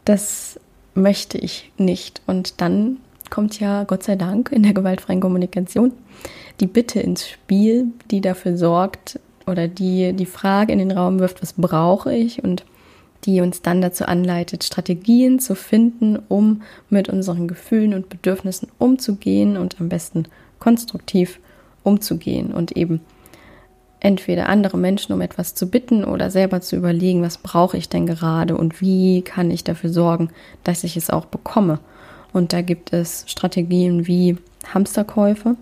das 0.03 0.59
möchte 0.95 1.37
ich 1.37 1.71
nicht. 1.77 2.23
Und 2.25 2.59
dann 2.59 2.97
kommt 3.29 3.59
ja 3.59 3.83
Gott 3.83 4.01
sei 4.01 4.15
Dank 4.15 4.51
in 4.51 4.63
der 4.63 4.73
gewaltfreien 4.73 5.21
Kommunikation 5.21 5.91
die 6.59 6.65
Bitte 6.65 6.99
ins 6.99 7.27
Spiel, 7.27 7.91
die 8.09 8.21
dafür 8.21 8.57
sorgt 8.57 9.19
oder 9.45 9.67
die 9.67 10.13
die 10.13 10.25
Frage 10.25 10.73
in 10.73 10.79
den 10.79 10.91
Raum 10.91 11.19
wirft, 11.19 11.43
was 11.43 11.53
brauche 11.53 12.15
ich 12.15 12.43
und 12.43 12.65
die 13.25 13.41
uns 13.41 13.61
dann 13.61 13.81
dazu 13.81 14.05
anleitet, 14.05 14.63
Strategien 14.63 15.39
zu 15.39 15.55
finden, 15.55 16.17
um 16.27 16.61
mit 16.89 17.09
unseren 17.09 17.47
Gefühlen 17.47 17.93
und 17.93 18.09
Bedürfnissen 18.09 18.69
umzugehen 18.77 19.57
und 19.57 19.79
am 19.79 19.89
besten 19.89 20.25
konstruktiv 20.59 21.39
umzugehen 21.83 22.53
und 22.53 22.75
eben 22.75 23.01
entweder 23.99 24.49
andere 24.49 24.77
Menschen 24.77 25.13
um 25.13 25.21
etwas 25.21 25.55
zu 25.55 25.69
bitten 25.69 26.03
oder 26.03 26.29
selber 26.29 26.61
zu 26.61 26.75
überlegen, 26.75 27.23
was 27.23 27.37
brauche 27.37 27.77
ich 27.77 27.89
denn 27.89 28.05
gerade 28.05 28.55
und 28.55 28.79
wie 28.81 29.21
kann 29.21 29.49
ich 29.51 29.63
dafür 29.63 29.89
sorgen, 29.89 30.29
dass 30.63 30.83
ich 30.83 30.97
es 30.97 31.09
auch 31.09 31.25
bekomme. 31.25 31.79
Und 32.33 32.53
da 32.53 32.61
gibt 32.61 32.93
es 32.93 33.23
Strategien 33.27 34.05
wie 34.05 34.37
Hamsterkäufe, 34.73 35.55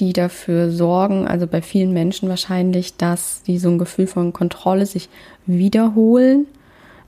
die 0.00 0.12
dafür 0.12 0.70
sorgen, 0.72 1.28
also 1.28 1.46
bei 1.46 1.62
vielen 1.62 1.92
Menschen 1.92 2.28
wahrscheinlich, 2.28 2.96
dass 2.96 3.42
die 3.42 3.58
so 3.58 3.68
ein 3.68 3.78
Gefühl 3.78 4.08
von 4.08 4.32
Kontrolle 4.32 4.86
sich 4.86 5.08
wiederholen. 5.46 6.46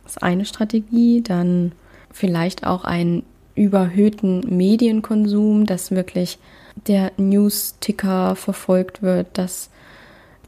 Ist 0.06 0.22
eine 0.22 0.44
Strategie. 0.44 1.22
Dann 1.22 1.72
vielleicht 2.12 2.66
auch 2.66 2.84
einen 2.84 3.24
überhöhten 3.54 4.40
Medienkonsum, 4.56 5.66
dass 5.66 5.90
wirklich 5.90 6.38
der 6.86 7.12
News-Ticker 7.16 8.36
verfolgt 8.36 9.02
wird, 9.02 9.26
dass 9.38 9.70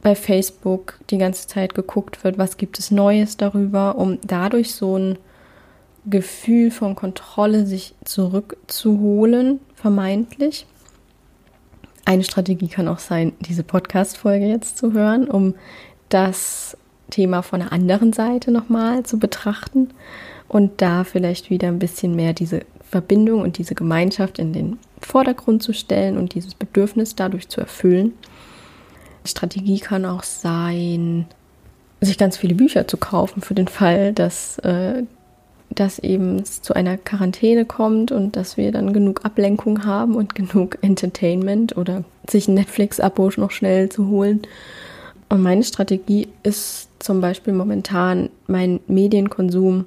bei 0.03 0.15
Facebook 0.15 1.01
die 1.11 1.19
ganze 1.19 1.49
Zeit 1.49 1.75
geguckt 1.75 2.23
wird, 2.23 2.39
was 2.39 2.57
gibt 2.57 2.79
es 2.79 2.91
Neues 2.91 3.37
darüber, 3.37 3.97
um 3.97 4.19
dadurch 4.23 4.75
so 4.75 4.97
ein 4.97 5.19
Gefühl 6.07 6.71
von 6.71 6.95
Kontrolle 6.95 7.67
sich 7.67 7.95
zurückzuholen, 8.05 9.61
vermeintlich. 9.75 10.67
Eine 12.05 12.25
Strategie 12.25 12.69
kann 12.69 12.89
auch 12.89 13.01
sein, 13.01 13.33
diese 13.41 13.63
Podcast-Folge 13.63 14.47
jetzt 14.47 14.79
zu 14.79 14.93
hören, 14.93 15.29
um 15.29 15.55
das 16.09 16.78
Thema 17.11 17.43
von 17.43 17.61
der 17.61 17.73
anderen 17.73 18.13
Seite 18.13 18.51
nochmal 18.51 19.03
zu 19.05 19.19
betrachten 19.19 19.91
und 20.49 20.81
da 20.81 21.05
vielleicht 21.05 21.51
wieder 21.51 21.69
ein 21.69 21.79
bisschen 21.79 22.15
mehr 22.15 22.33
diese 22.33 22.63
Verbindung 22.89 23.43
und 23.43 23.59
diese 23.59 23.75
Gemeinschaft 23.75 24.39
in 24.39 24.53
den 24.53 24.79
Vordergrund 25.01 25.63
zu 25.63 25.73
stellen 25.73 26.17
und 26.17 26.35
dieses 26.35 26.55
Bedürfnis 26.55 27.15
dadurch 27.15 27.49
zu 27.49 27.61
erfüllen. 27.61 28.13
Strategie 29.25 29.79
kann 29.79 30.05
auch 30.05 30.23
sein, 30.23 31.27
sich 32.01 32.17
ganz 32.17 32.37
viele 32.37 32.55
Bücher 32.55 32.89
zu 32.89 32.97
kaufen 32.97 33.43
für 33.43 33.55
den 33.55 33.69
Fall, 33.69 34.13
dass 34.13 34.59
äh, 34.61 35.03
dass 35.71 35.99
eben 35.99 36.39
es 36.39 36.63
zu 36.63 36.75
einer 36.75 36.97
Quarantäne 36.97 37.65
kommt 37.65 38.11
und 38.11 38.37
dass 38.37 38.57
wir 38.57 38.73
dann 38.73 38.93
genug 38.93 39.25
Ablenkung 39.25 39.85
haben 39.85 40.15
und 40.15 40.35
genug 40.35 40.79
Entertainment 40.83 41.77
oder 41.77 42.05
sich 42.29 42.49
ein 42.49 42.55
Netflix-Abo 42.55 43.31
noch 43.37 43.51
schnell 43.51 43.89
zu 43.89 44.09
holen. 44.09 44.43
Und 45.29 45.43
meine 45.43 45.63
Strategie 45.63 46.29
ist 46.43 46.88
zum 46.99 47.21
Beispiel 47.21 47.53
momentan 47.53 48.31
mein 48.47 48.81
Medienkonsum, 48.87 49.87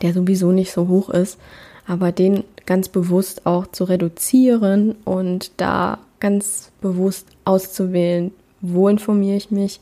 der 0.00 0.12
sowieso 0.12 0.52
nicht 0.52 0.72
so 0.72 0.88
hoch 0.88 1.10
ist, 1.10 1.38
aber 1.86 2.12
den 2.12 2.44
ganz 2.66 2.88
bewusst 2.88 3.46
auch 3.46 3.66
zu 3.66 3.84
reduzieren 3.84 4.94
und 5.04 5.52
da 5.56 5.98
ganz 6.20 6.70
bewusst 6.80 7.26
auszuwählen, 7.44 8.32
wo 8.60 8.88
informiere 8.88 9.36
ich 9.36 9.50
mich 9.50 9.80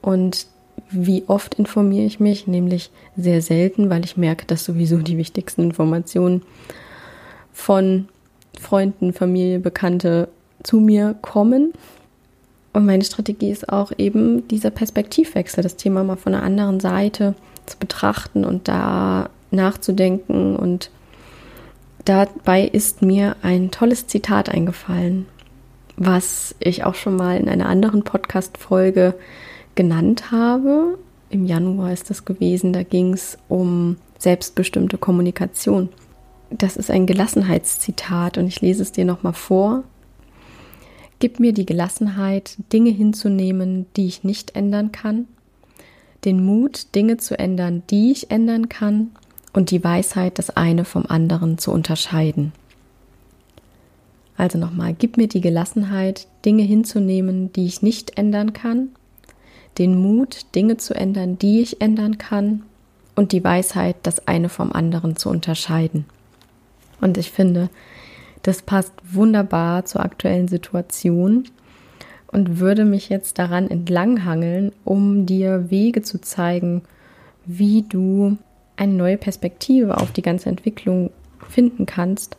und 0.00 0.46
wie 0.90 1.24
oft 1.26 1.54
informiere 1.54 2.04
ich 2.04 2.20
mich? 2.20 2.46
Nämlich 2.46 2.90
sehr 3.16 3.42
selten, 3.42 3.90
weil 3.90 4.04
ich 4.04 4.16
merke, 4.16 4.46
dass 4.46 4.64
sowieso 4.64 4.98
die 4.98 5.18
wichtigsten 5.18 5.62
Informationen 5.62 6.42
von 7.52 8.08
Freunden, 8.60 9.12
Familie, 9.12 9.60
Bekannte 9.60 10.28
zu 10.62 10.80
mir 10.80 11.14
kommen. 11.20 11.72
Und 12.74 12.86
meine 12.86 13.04
Strategie 13.04 13.50
ist 13.50 13.68
auch 13.68 13.92
eben 13.96 14.46
dieser 14.48 14.70
Perspektivwechsel, 14.70 15.62
das 15.62 15.76
Thema 15.76 16.02
mal 16.02 16.16
von 16.16 16.34
einer 16.34 16.42
anderen 16.42 16.80
Seite 16.80 17.36
zu 17.66 17.78
betrachten 17.78 18.44
und 18.44 18.66
da 18.66 19.30
nachzudenken. 19.52 20.56
Und 20.56 20.90
dabei 22.04 22.64
ist 22.64 23.00
mir 23.00 23.36
ein 23.42 23.70
tolles 23.70 24.08
Zitat 24.08 24.48
eingefallen, 24.48 25.26
was 25.96 26.56
ich 26.58 26.84
auch 26.84 26.96
schon 26.96 27.14
mal 27.14 27.38
in 27.38 27.48
einer 27.48 27.68
anderen 27.68 28.02
Podcast-Folge 28.02 29.14
genannt 29.76 30.32
habe. 30.32 30.98
Im 31.30 31.46
Januar 31.46 31.92
ist 31.92 32.10
das 32.10 32.24
gewesen, 32.24 32.72
da 32.72 32.82
ging 32.82 33.12
es 33.12 33.38
um 33.48 33.98
selbstbestimmte 34.18 34.98
Kommunikation. 34.98 35.90
Das 36.50 36.76
ist 36.76 36.90
ein 36.90 37.06
Gelassenheitszitat 37.06 38.36
und 38.36 38.48
ich 38.48 38.60
lese 38.60 38.82
es 38.82 38.90
dir 38.90 39.04
nochmal 39.04 39.32
vor. 39.32 39.84
Gib 41.24 41.40
mir 41.40 41.54
die 41.54 41.64
Gelassenheit, 41.64 42.58
Dinge 42.70 42.90
hinzunehmen, 42.90 43.86
die 43.96 44.06
ich 44.08 44.24
nicht 44.24 44.54
ändern 44.54 44.92
kann, 44.92 45.26
den 46.26 46.44
Mut, 46.44 46.94
Dinge 46.94 47.16
zu 47.16 47.38
ändern, 47.38 47.82
die 47.88 48.12
ich 48.12 48.30
ändern 48.30 48.68
kann, 48.68 49.12
und 49.54 49.70
die 49.70 49.82
Weisheit, 49.82 50.38
das 50.38 50.50
eine 50.50 50.84
vom 50.84 51.06
anderen 51.06 51.56
zu 51.56 51.72
unterscheiden. 51.72 52.52
Also 54.36 54.58
nochmal, 54.58 54.92
gib 54.92 55.16
mir 55.16 55.26
die 55.26 55.40
Gelassenheit, 55.40 56.26
Dinge 56.44 56.62
hinzunehmen, 56.62 57.50
die 57.54 57.64
ich 57.64 57.80
nicht 57.80 58.18
ändern 58.18 58.52
kann, 58.52 58.90
den 59.78 59.96
Mut, 59.96 60.44
Dinge 60.54 60.76
zu 60.76 60.92
ändern, 60.92 61.38
die 61.38 61.62
ich 61.62 61.80
ändern 61.80 62.18
kann 62.18 62.64
und 63.16 63.32
die 63.32 63.42
Weisheit, 63.42 63.96
das 64.02 64.28
eine 64.28 64.50
vom 64.50 64.72
anderen 64.72 65.16
zu 65.16 65.30
unterscheiden. 65.30 66.04
Und 67.00 67.16
ich 67.16 67.30
finde, 67.30 67.70
das 68.44 68.60
passt 68.60 68.92
wunderbar 69.02 69.86
zur 69.86 70.02
aktuellen 70.02 70.48
Situation 70.48 71.44
und 72.28 72.60
würde 72.60 72.84
mich 72.84 73.08
jetzt 73.08 73.38
daran 73.38 73.70
entlanghangeln, 73.70 74.70
um 74.84 75.24
dir 75.24 75.70
Wege 75.70 76.02
zu 76.02 76.20
zeigen, 76.20 76.82
wie 77.46 77.82
du 77.82 78.36
eine 78.76 78.92
neue 78.92 79.16
Perspektive 79.16 79.96
auf 79.96 80.12
die 80.12 80.22
ganze 80.22 80.50
Entwicklung 80.50 81.10
finden 81.48 81.86
kannst 81.86 82.36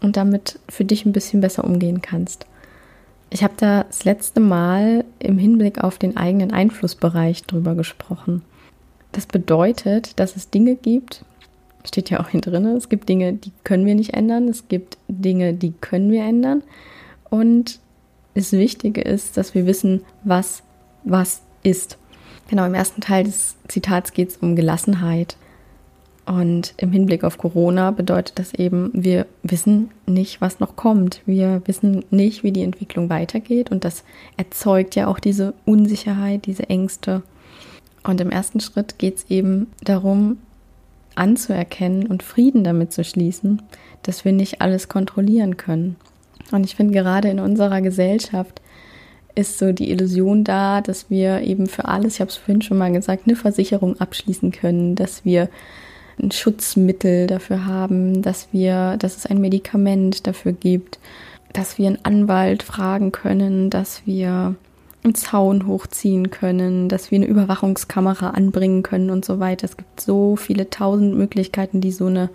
und 0.00 0.16
damit 0.16 0.58
für 0.68 0.84
dich 0.84 1.06
ein 1.06 1.12
bisschen 1.12 1.40
besser 1.40 1.64
umgehen 1.64 2.02
kannst. 2.02 2.46
Ich 3.30 3.44
habe 3.44 3.54
da 3.56 3.84
das 3.84 4.04
letzte 4.04 4.40
Mal 4.40 5.04
im 5.20 5.38
Hinblick 5.38 5.84
auf 5.84 5.98
den 5.98 6.16
eigenen 6.16 6.50
Einflussbereich 6.50 7.44
drüber 7.44 7.76
gesprochen. 7.76 8.42
Das 9.12 9.26
bedeutet, 9.26 10.18
dass 10.18 10.34
es 10.34 10.50
Dinge 10.50 10.74
gibt, 10.74 11.24
steht 11.88 12.10
ja 12.10 12.20
auch 12.20 12.28
hier 12.28 12.40
drin, 12.40 12.64
es 12.66 12.88
gibt 12.88 13.08
Dinge, 13.08 13.32
die 13.32 13.52
können 13.64 13.86
wir 13.86 13.94
nicht 13.94 14.14
ändern, 14.14 14.48
es 14.48 14.68
gibt 14.68 14.98
Dinge, 15.08 15.54
die 15.54 15.72
können 15.72 16.12
wir 16.12 16.22
ändern. 16.22 16.62
Und 17.30 17.80
das 18.34 18.52
Wichtige 18.52 19.00
ist, 19.00 19.36
dass 19.36 19.54
wir 19.54 19.66
wissen, 19.66 20.02
was 20.24 20.62
was 21.04 21.42
ist. 21.62 21.98
Genau, 22.48 22.64
im 22.64 22.74
ersten 22.74 23.00
Teil 23.00 23.24
des 23.24 23.56
Zitats 23.68 24.12
geht 24.12 24.30
es 24.30 24.36
um 24.38 24.56
Gelassenheit. 24.56 25.36
Und 26.24 26.74
im 26.76 26.92
Hinblick 26.92 27.24
auf 27.24 27.38
Corona 27.38 27.90
bedeutet 27.90 28.38
das 28.38 28.52
eben, 28.52 28.90
wir 28.92 29.26
wissen 29.42 29.90
nicht, 30.06 30.40
was 30.42 30.60
noch 30.60 30.76
kommt. 30.76 31.22
Wir 31.24 31.62
wissen 31.64 32.04
nicht, 32.10 32.42
wie 32.42 32.52
die 32.52 32.62
Entwicklung 32.62 33.08
weitergeht. 33.08 33.70
Und 33.70 33.84
das 33.84 34.04
erzeugt 34.36 34.94
ja 34.94 35.06
auch 35.06 35.18
diese 35.18 35.54
Unsicherheit, 35.64 36.44
diese 36.44 36.68
Ängste. 36.68 37.22
Und 38.04 38.20
im 38.20 38.30
ersten 38.30 38.60
Schritt 38.60 38.98
geht 38.98 39.16
es 39.16 39.30
eben 39.30 39.68
darum, 39.82 40.38
anzuerkennen 41.18 42.06
und 42.06 42.22
Frieden 42.22 42.64
damit 42.64 42.92
zu 42.92 43.04
schließen, 43.04 43.62
dass 44.02 44.24
wir 44.24 44.32
nicht 44.32 44.60
alles 44.60 44.88
kontrollieren 44.88 45.56
können. 45.56 45.96
Und 46.52 46.64
ich 46.64 46.76
finde, 46.76 46.94
gerade 46.94 47.28
in 47.28 47.40
unserer 47.40 47.80
Gesellschaft 47.80 48.60
ist 49.34 49.58
so 49.58 49.72
die 49.72 49.90
Illusion 49.90 50.44
da, 50.44 50.80
dass 50.80 51.10
wir 51.10 51.42
eben 51.42 51.66
für 51.66 51.84
alles, 51.84 52.14
ich 52.14 52.20
habe 52.20 52.30
es 52.30 52.36
vorhin 52.36 52.62
schon 52.62 52.78
mal 52.78 52.92
gesagt, 52.92 53.24
eine 53.26 53.36
Versicherung 53.36 54.00
abschließen 54.00 54.50
können, 54.50 54.94
dass 54.94 55.24
wir 55.24 55.48
ein 56.20 56.32
Schutzmittel 56.32 57.26
dafür 57.28 57.64
haben, 57.66 58.22
dass 58.22 58.48
wir, 58.50 58.96
dass 58.98 59.16
es 59.16 59.26
ein 59.26 59.40
Medikament 59.40 60.26
dafür 60.26 60.52
gibt, 60.52 60.98
dass 61.52 61.78
wir 61.78 61.86
einen 61.86 62.04
Anwalt 62.04 62.62
fragen 62.62 63.12
können, 63.12 63.70
dass 63.70 64.02
wir 64.04 64.56
einen 65.04 65.14
Zaun 65.14 65.66
hochziehen 65.66 66.30
können, 66.30 66.88
dass 66.88 67.10
wir 67.10 67.16
eine 67.16 67.26
Überwachungskamera 67.26 68.30
anbringen 68.30 68.82
können 68.82 69.10
und 69.10 69.24
so 69.24 69.40
weiter. 69.40 69.64
Es 69.64 69.76
gibt 69.76 70.00
so 70.00 70.36
viele 70.36 70.70
tausend 70.70 71.16
Möglichkeiten, 71.16 71.80
die 71.80 71.92
so 71.92 72.06
eine 72.06 72.30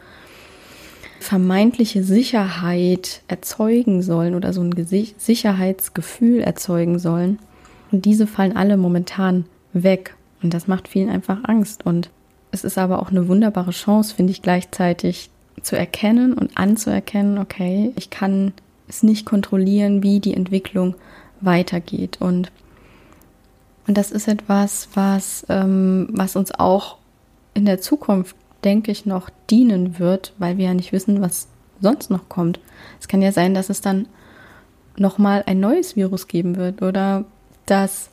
vermeintliche 1.20 2.04
Sicherheit 2.04 3.22
erzeugen 3.28 4.02
sollen 4.02 4.36
oder 4.36 4.54
so 4.54 4.62
ein 4.62 4.74
Sicherheitsgefühl 5.18 6.42
erzeugen 6.42 7.00
sollen. 7.00 7.40
Und 7.92 8.06
diese 8.06 8.28
fallen 8.28 8.56
alle 8.56 8.78
momentan 8.78 9.46
weg. 9.74 10.16
Und 10.42 10.54
das 10.54 10.68
macht 10.68 10.88
vielen 10.88 11.10
einfach 11.10 11.40
Angst. 11.44 11.86
Und 11.86 12.10
es 12.52 12.64
ist 12.64 12.78
aber 12.78 13.02
auch 13.02 13.10
eine 13.10 13.28
wunderbare 13.28 13.72
Chance, 13.72 14.16
finde 14.16 14.32
ich 14.32 14.42
gleichzeitig 14.42 15.30
zu 15.62 15.78
erkennen 15.78 16.34
und 16.34 16.58
anzuerkennen, 16.58 17.38
okay, 17.38 17.94
ich 17.96 18.10
kann 18.10 18.54
es 18.88 19.04
nicht 19.04 19.26
kontrollieren, 19.26 20.04
wie 20.04 20.20
die 20.20 20.34
Entwicklung 20.34 20.96
weitergeht. 21.46 22.18
Und, 22.20 22.52
und 23.88 23.98
das 23.98 24.12
ist 24.12 24.28
etwas, 24.28 24.90
was, 24.94 25.46
ähm, 25.50 26.08
was 26.12 26.36
uns 26.36 26.52
auch 26.52 26.98
in 27.54 27.66
der 27.66 27.82
Zukunft, 27.82 28.36
denke 28.64 28.92
ich, 28.92 29.06
noch 29.06 29.30
dienen 29.50 30.00
wird, 30.00 30.34
weil 30.38 30.58
wir 30.58 30.66
ja 30.66 30.74
nicht 30.74 30.92
wissen, 30.92 31.22
was 31.22 31.48
sonst 31.82 32.10
noch 32.10 32.30
kommt. 32.30 32.60
Es 33.00 33.08
kann 33.08 33.22
ja 33.22 33.32
sein, 33.32 33.54
dass 33.54 33.70
es 33.70 33.82
dann 33.82 34.08
nochmal 34.98 35.44
ein 35.46 35.60
neues 35.60 35.96
Virus 35.96 36.28
geben 36.28 36.56
wird 36.56 36.82
oder 36.82 37.26
dass 37.66 38.10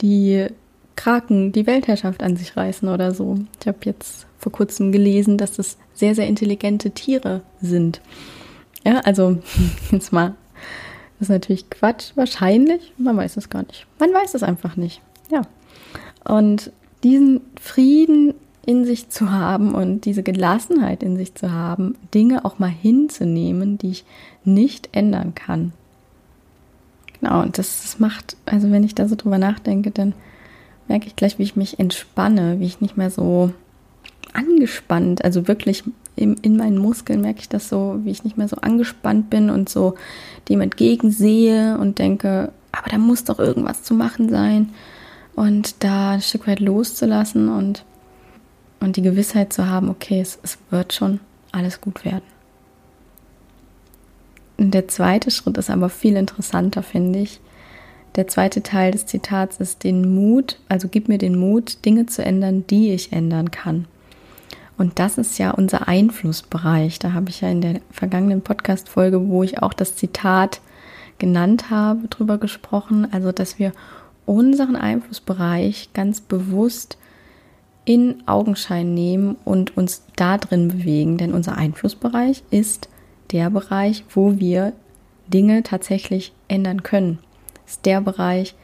die 0.00 0.46
Kraken 0.96 1.52
die 1.52 1.66
Weltherrschaft 1.66 2.22
an 2.22 2.36
sich 2.36 2.56
reißen 2.56 2.88
oder 2.88 3.12
so. 3.12 3.38
Ich 3.60 3.66
habe 3.66 3.78
jetzt 3.84 4.26
vor 4.38 4.52
kurzem 4.52 4.92
gelesen, 4.92 5.38
dass 5.38 5.58
es 5.58 5.78
sehr, 5.94 6.14
sehr 6.14 6.26
intelligente 6.26 6.90
Tiere 6.90 7.42
sind. 7.60 8.00
Ja, 8.84 8.98
also 9.00 9.38
jetzt 9.90 10.12
mal, 10.12 10.34
das 11.22 11.28
ist 11.28 11.34
natürlich 11.34 11.70
Quatsch, 11.70 12.10
wahrscheinlich, 12.16 12.92
man 12.98 13.16
weiß 13.16 13.36
es 13.36 13.48
gar 13.48 13.62
nicht. 13.62 13.86
Man 14.00 14.12
weiß 14.12 14.34
es 14.34 14.42
einfach 14.42 14.74
nicht. 14.74 15.00
Ja. 15.30 15.42
Und 16.24 16.72
diesen 17.04 17.42
Frieden 17.60 18.34
in 18.66 18.84
sich 18.84 19.08
zu 19.08 19.30
haben 19.30 19.72
und 19.72 20.04
diese 20.04 20.24
Gelassenheit 20.24 21.00
in 21.04 21.16
sich 21.16 21.36
zu 21.36 21.52
haben, 21.52 21.94
Dinge 22.12 22.44
auch 22.44 22.58
mal 22.58 22.70
hinzunehmen, 22.70 23.78
die 23.78 23.90
ich 23.90 24.04
nicht 24.42 24.88
ändern 24.90 25.32
kann. 25.36 25.72
Genau, 27.20 27.42
und 27.42 27.56
das, 27.56 27.82
das 27.82 28.00
macht, 28.00 28.36
also 28.44 28.72
wenn 28.72 28.82
ich 28.82 28.96
da 28.96 29.06
so 29.06 29.14
drüber 29.14 29.38
nachdenke, 29.38 29.92
dann 29.92 30.14
merke 30.88 31.06
ich 31.06 31.14
gleich, 31.14 31.38
wie 31.38 31.44
ich 31.44 31.54
mich 31.54 31.78
entspanne, 31.78 32.58
wie 32.58 32.66
ich 32.66 32.80
nicht 32.80 32.96
mehr 32.96 33.10
so 33.10 33.52
angespannt, 34.32 35.24
also 35.24 35.48
wirklich 35.48 35.84
in, 36.16 36.34
in 36.36 36.56
meinen 36.56 36.78
Muskeln 36.78 37.20
merke 37.20 37.40
ich 37.40 37.48
das 37.48 37.68
so, 37.68 38.00
wie 38.04 38.10
ich 38.10 38.24
nicht 38.24 38.36
mehr 38.36 38.48
so 38.48 38.56
angespannt 38.56 39.30
bin 39.30 39.50
und 39.50 39.68
so 39.68 39.94
dem 40.48 40.60
entgegensehe 40.60 41.78
und 41.78 41.98
denke, 41.98 42.52
aber 42.70 42.90
da 42.90 42.98
muss 42.98 43.24
doch 43.24 43.38
irgendwas 43.38 43.82
zu 43.82 43.94
machen 43.94 44.28
sein 44.28 44.70
und 45.34 45.82
da 45.82 46.12
ein 46.12 46.22
Stück 46.22 46.46
weit 46.46 46.60
loszulassen 46.60 47.48
und 47.48 47.84
und 48.82 48.96
die 48.96 49.02
Gewissheit 49.02 49.52
zu 49.52 49.68
haben, 49.68 49.88
okay, 49.88 50.20
es, 50.20 50.38
es 50.42 50.58
wird 50.70 50.92
schon 50.92 51.20
alles 51.52 51.80
gut 51.80 52.04
werden. 52.04 52.24
Und 54.58 54.74
der 54.74 54.88
zweite 54.88 55.30
Schritt 55.30 55.56
ist 55.56 55.70
aber 55.70 55.88
viel 55.88 56.16
interessanter, 56.16 56.82
finde 56.82 57.20
ich. 57.20 57.40
Der 58.16 58.28
zweite 58.28 58.62
Teil 58.62 58.90
des 58.90 59.06
Zitats 59.06 59.58
ist 59.58 59.84
den 59.84 60.14
Mut, 60.14 60.58
also 60.68 60.88
gib 60.88 61.08
mir 61.08 61.18
den 61.18 61.38
Mut, 61.38 61.84
Dinge 61.84 62.06
zu 62.06 62.24
ändern, 62.24 62.64
die 62.66 62.92
ich 62.92 63.12
ändern 63.12 63.50
kann. 63.50 63.86
Und 64.82 64.98
das 64.98 65.16
ist 65.16 65.38
ja 65.38 65.52
unser 65.52 65.86
Einflussbereich. 65.86 66.98
Da 66.98 67.12
habe 67.12 67.30
ich 67.30 67.40
ja 67.40 67.48
in 67.48 67.60
der 67.60 67.80
vergangenen 67.92 68.42
Podcast-Folge, 68.42 69.28
wo 69.28 69.44
ich 69.44 69.62
auch 69.62 69.74
das 69.74 69.94
Zitat 69.94 70.60
genannt 71.18 71.70
habe, 71.70 72.08
drüber 72.08 72.36
gesprochen. 72.36 73.06
Also, 73.12 73.30
dass 73.30 73.60
wir 73.60 73.70
unseren 74.26 74.74
Einflussbereich 74.74 75.90
ganz 75.94 76.20
bewusst 76.20 76.98
in 77.84 78.24
Augenschein 78.26 78.92
nehmen 78.92 79.36
und 79.44 79.76
uns 79.76 80.02
da 80.16 80.36
drin 80.36 80.66
bewegen, 80.66 81.16
denn 81.16 81.32
unser 81.32 81.56
Einflussbereich 81.56 82.42
ist 82.50 82.88
der 83.30 83.50
Bereich, 83.50 84.02
wo 84.12 84.40
wir 84.40 84.72
Dinge 85.28 85.62
tatsächlich 85.62 86.32
ändern 86.48 86.82
können. 86.82 87.20
Ist 87.68 87.86
der 87.86 88.00
Bereich, 88.00 88.56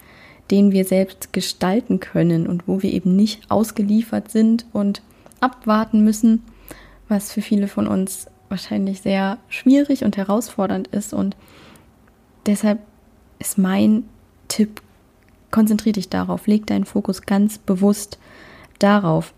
den 0.51 0.73
wir 0.73 0.85
selbst 0.85 1.33
gestalten 1.33 2.01
können 2.01 2.49
und 2.49 2.67
wo 2.67 2.83
wir 2.83 2.93
eben 2.93 3.15
nicht 3.15 3.49
ausgeliefert 3.53 4.33
sind 4.33 4.67
und 4.73 5.01
abwarten 5.41 6.03
müssen, 6.05 6.43
was 7.09 7.33
für 7.33 7.43
viele 7.43 7.69
von 7.69 7.87
uns 7.87 8.27
wahrscheinlich 8.49 9.01
sehr 9.01 9.39
schwierig 9.49 10.05
und 10.05 10.17
herausfordernd 10.17 10.89
ist. 10.89 11.13
Und 11.13 11.37
deshalb 12.47 12.81
ist 13.39 13.59
mein 13.59 14.05
Tipp, 14.49 14.83
konzentriere 15.51 15.95
dich 15.95 16.09
darauf, 16.09 16.47
leg 16.47 16.67
deinen 16.67 16.85
Fokus 16.85 17.23
ganz 17.23 17.59
bewusst 17.59 18.19
darauf. 18.79 19.33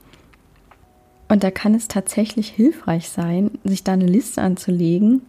Und 1.28 1.44
da 1.44 1.50
kann 1.50 1.74
es 1.74 1.86
tatsächlich 1.86 2.48
hilfreich 2.48 3.08
sein, 3.08 3.52
sich 3.62 3.84
da 3.84 3.92
eine 3.92 4.06
Liste 4.06 4.42
anzulegen 4.42 5.22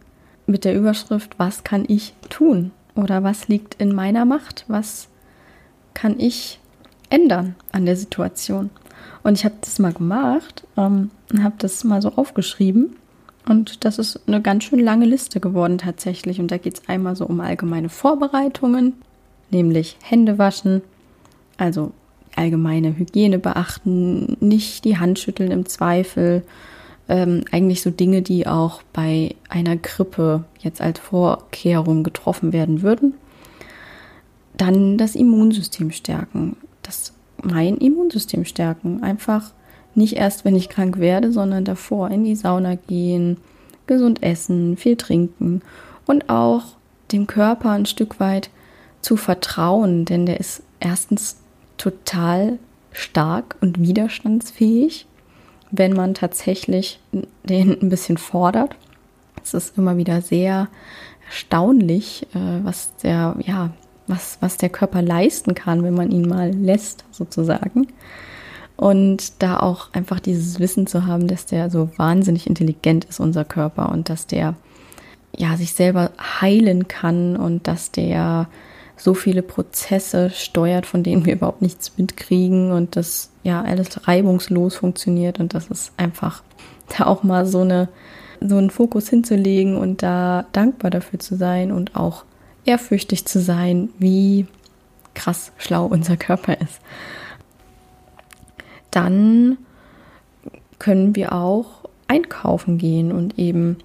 mit 0.47 0.65
der 0.65 0.75
Überschrift, 0.75 1.37
was 1.37 1.63
kann 1.63 1.85
ich 1.87 2.13
tun? 2.29 2.71
Oder 2.95 3.23
was 3.23 3.47
liegt 3.47 3.75
in 3.75 3.93
meiner 3.93 4.25
Macht? 4.25 4.65
Was 4.67 5.07
kann 5.93 6.19
ich 6.19 6.59
ändern 7.09 7.55
an 7.71 7.85
der 7.85 7.95
Situation? 7.95 8.69
Und 9.23 9.37
ich 9.37 9.45
habe 9.45 9.55
das 9.61 9.79
mal 9.79 9.93
gemacht 9.93 10.65
ähm, 10.77 11.11
und 11.31 11.43
habe 11.43 11.55
das 11.57 11.83
mal 11.83 12.01
so 12.01 12.13
aufgeschrieben. 12.13 12.95
Und 13.47 13.85
das 13.85 13.97
ist 13.97 14.19
eine 14.27 14.41
ganz 14.41 14.65
schön 14.65 14.79
lange 14.79 15.05
Liste 15.05 15.39
geworden 15.39 15.77
tatsächlich. 15.77 16.39
Und 16.39 16.51
da 16.51 16.57
geht 16.57 16.75
es 16.79 16.89
einmal 16.89 17.15
so 17.15 17.25
um 17.25 17.39
allgemeine 17.39 17.89
Vorbereitungen, 17.89 18.93
nämlich 19.49 19.97
Hände 20.01 20.37
waschen, 20.37 20.81
also 21.57 21.91
allgemeine 22.35 22.97
Hygiene 22.97 23.39
beachten, 23.39 24.37
nicht 24.39 24.85
die 24.85 24.97
Hand 24.97 25.19
schütteln 25.19 25.51
im 25.51 25.65
Zweifel. 25.65 26.43
Ähm, 27.09 27.43
eigentlich 27.51 27.81
so 27.81 27.89
Dinge, 27.89 28.21
die 28.21 28.47
auch 28.47 28.83
bei 28.93 29.35
einer 29.49 29.75
Grippe 29.75 30.45
jetzt 30.59 30.81
als 30.81 30.99
Vorkehrung 30.99 32.03
getroffen 32.03 32.53
werden 32.53 32.83
würden. 32.83 33.15
Dann 34.55 34.97
das 34.97 35.15
Immunsystem 35.15 35.91
stärken. 35.91 36.57
Das 36.83 37.13
mein 37.43 37.77
Immunsystem 37.77 38.45
stärken. 38.45 39.03
Einfach 39.03 39.51
nicht 39.95 40.15
erst, 40.15 40.45
wenn 40.45 40.55
ich 40.55 40.69
krank 40.69 40.99
werde, 40.99 41.31
sondern 41.31 41.65
davor 41.65 42.09
in 42.09 42.23
die 42.23 42.35
Sauna 42.35 42.75
gehen, 42.75 43.37
gesund 43.87 44.23
essen, 44.23 44.77
viel 44.77 44.95
trinken 44.95 45.61
und 46.05 46.29
auch 46.29 46.63
dem 47.11 47.27
Körper 47.27 47.71
ein 47.71 47.85
Stück 47.85 48.19
weit 48.19 48.49
zu 49.01 49.17
vertrauen, 49.17 50.05
denn 50.05 50.25
der 50.25 50.39
ist 50.39 50.63
erstens 50.79 51.37
total 51.77 52.59
stark 52.91 53.55
und 53.61 53.81
widerstandsfähig, 53.81 55.07
wenn 55.71 55.93
man 55.93 56.13
tatsächlich 56.13 56.99
den 57.43 57.81
ein 57.81 57.89
bisschen 57.89 58.17
fordert. 58.17 58.75
Es 59.43 59.53
ist 59.53 59.77
immer 59.77 59.97
wieder 59.97 60.21
sehr 60.21 60.67
erstaunlich, 61.25 62.27
äh, 62.33 62.63
was 62.63 62.95
der, 62.97 63.35
ja, 63.45 63.71
was, 64.11 64.37
was 64.41 64.57
der 64.57 64.69
Körper 64.69 65.01
leisten 65.01 65.55
kann, 65.55 65.83
wenn 65.83 65.95
man 65.95 66.11
ihn 66.11 66.27
mal 66.27 66.51
lässt, 66.51 67.05
sozusagen. 67.11 67.87
Und 68.77 69.41
da 69.41 69.59
auch 69.59 69.93
einfach 69.93 70.19
dieses 70.19 70.59
Wissen 70.59 70.87
zu 70.87 71.05
haben, 71.05 71.27
dass 71.27 71.45
der 71.45 71.69
so 71.69 71.89
wahnsinnig 71.97 72.47
intelligent 72.47 73.05
ist, 73.05 73.19
unser 73.19 73.45
Körper, 73.45 73.89
und 73.89 74.09
dass 74.09 74.27
der 74.27 74.55
ja 75.35 75.55
sich 75.55 75.73
selber 75.73 76.11
heilen 76.19 76.87
kann 76.87 77.37
und 77.37 77.67
dass 77.67 77.91
der 77.91 78.47
so 78.97 79.13
viele 79.13 79.41
Prozesse 79.41 80.29
steuert, 80.29 80.85
von 80.85 81.03
denen 81.03 81.25
wir 81.25 81.33
überhaupt 81.33 81.61
nichts 81.61 81.97
mitkriegen 81.97 82.71
und 82.71 82.95
das 82.95 83.31
ja 83.43 83.61
alles 83.61 84.07
reibungslos 84.07 84.75
funktioniert 84.75 85.39
und 85.39 85.53
das 85.55 85.67
ist 85.67 85.93
einfach 85.97 86.43
da 86.95 87.05
auch 87.07 87.23
mal 87.23 87.45
so 87.45 87.61
eine 87.61 87.87
so 88.43 88.57
einen 88.57 88.71
Fokus 88.71 89.07
hinzulegen 89.07 89.77
und 89.77 90.01
da 90.01 90.45
dankbar 90.51 90.89
dafür 90.89 91.19
zu 91.19 91.35
sein 91.35 91.71
und 91.71 91.95
auch 91.95 92.25
ehrfürchtig 92.65 93.25
zu 93.25 93.39
sein, 93.39 93.89
wie 93.99 94.45
krass 95.13 95.51
schlau 95.57 95.85
unser 95.85 96.17
Körper 96.17 96.59
ist. 96.59 96.79
Dann 98.91 99.57
können 100.79 101.15
wir 101.15 101.33
auch 101.33 101.89
einkaufen 102.07 102.77
gehen 102.77 103.11
und 103.11 103.39
eben 103.39 103.77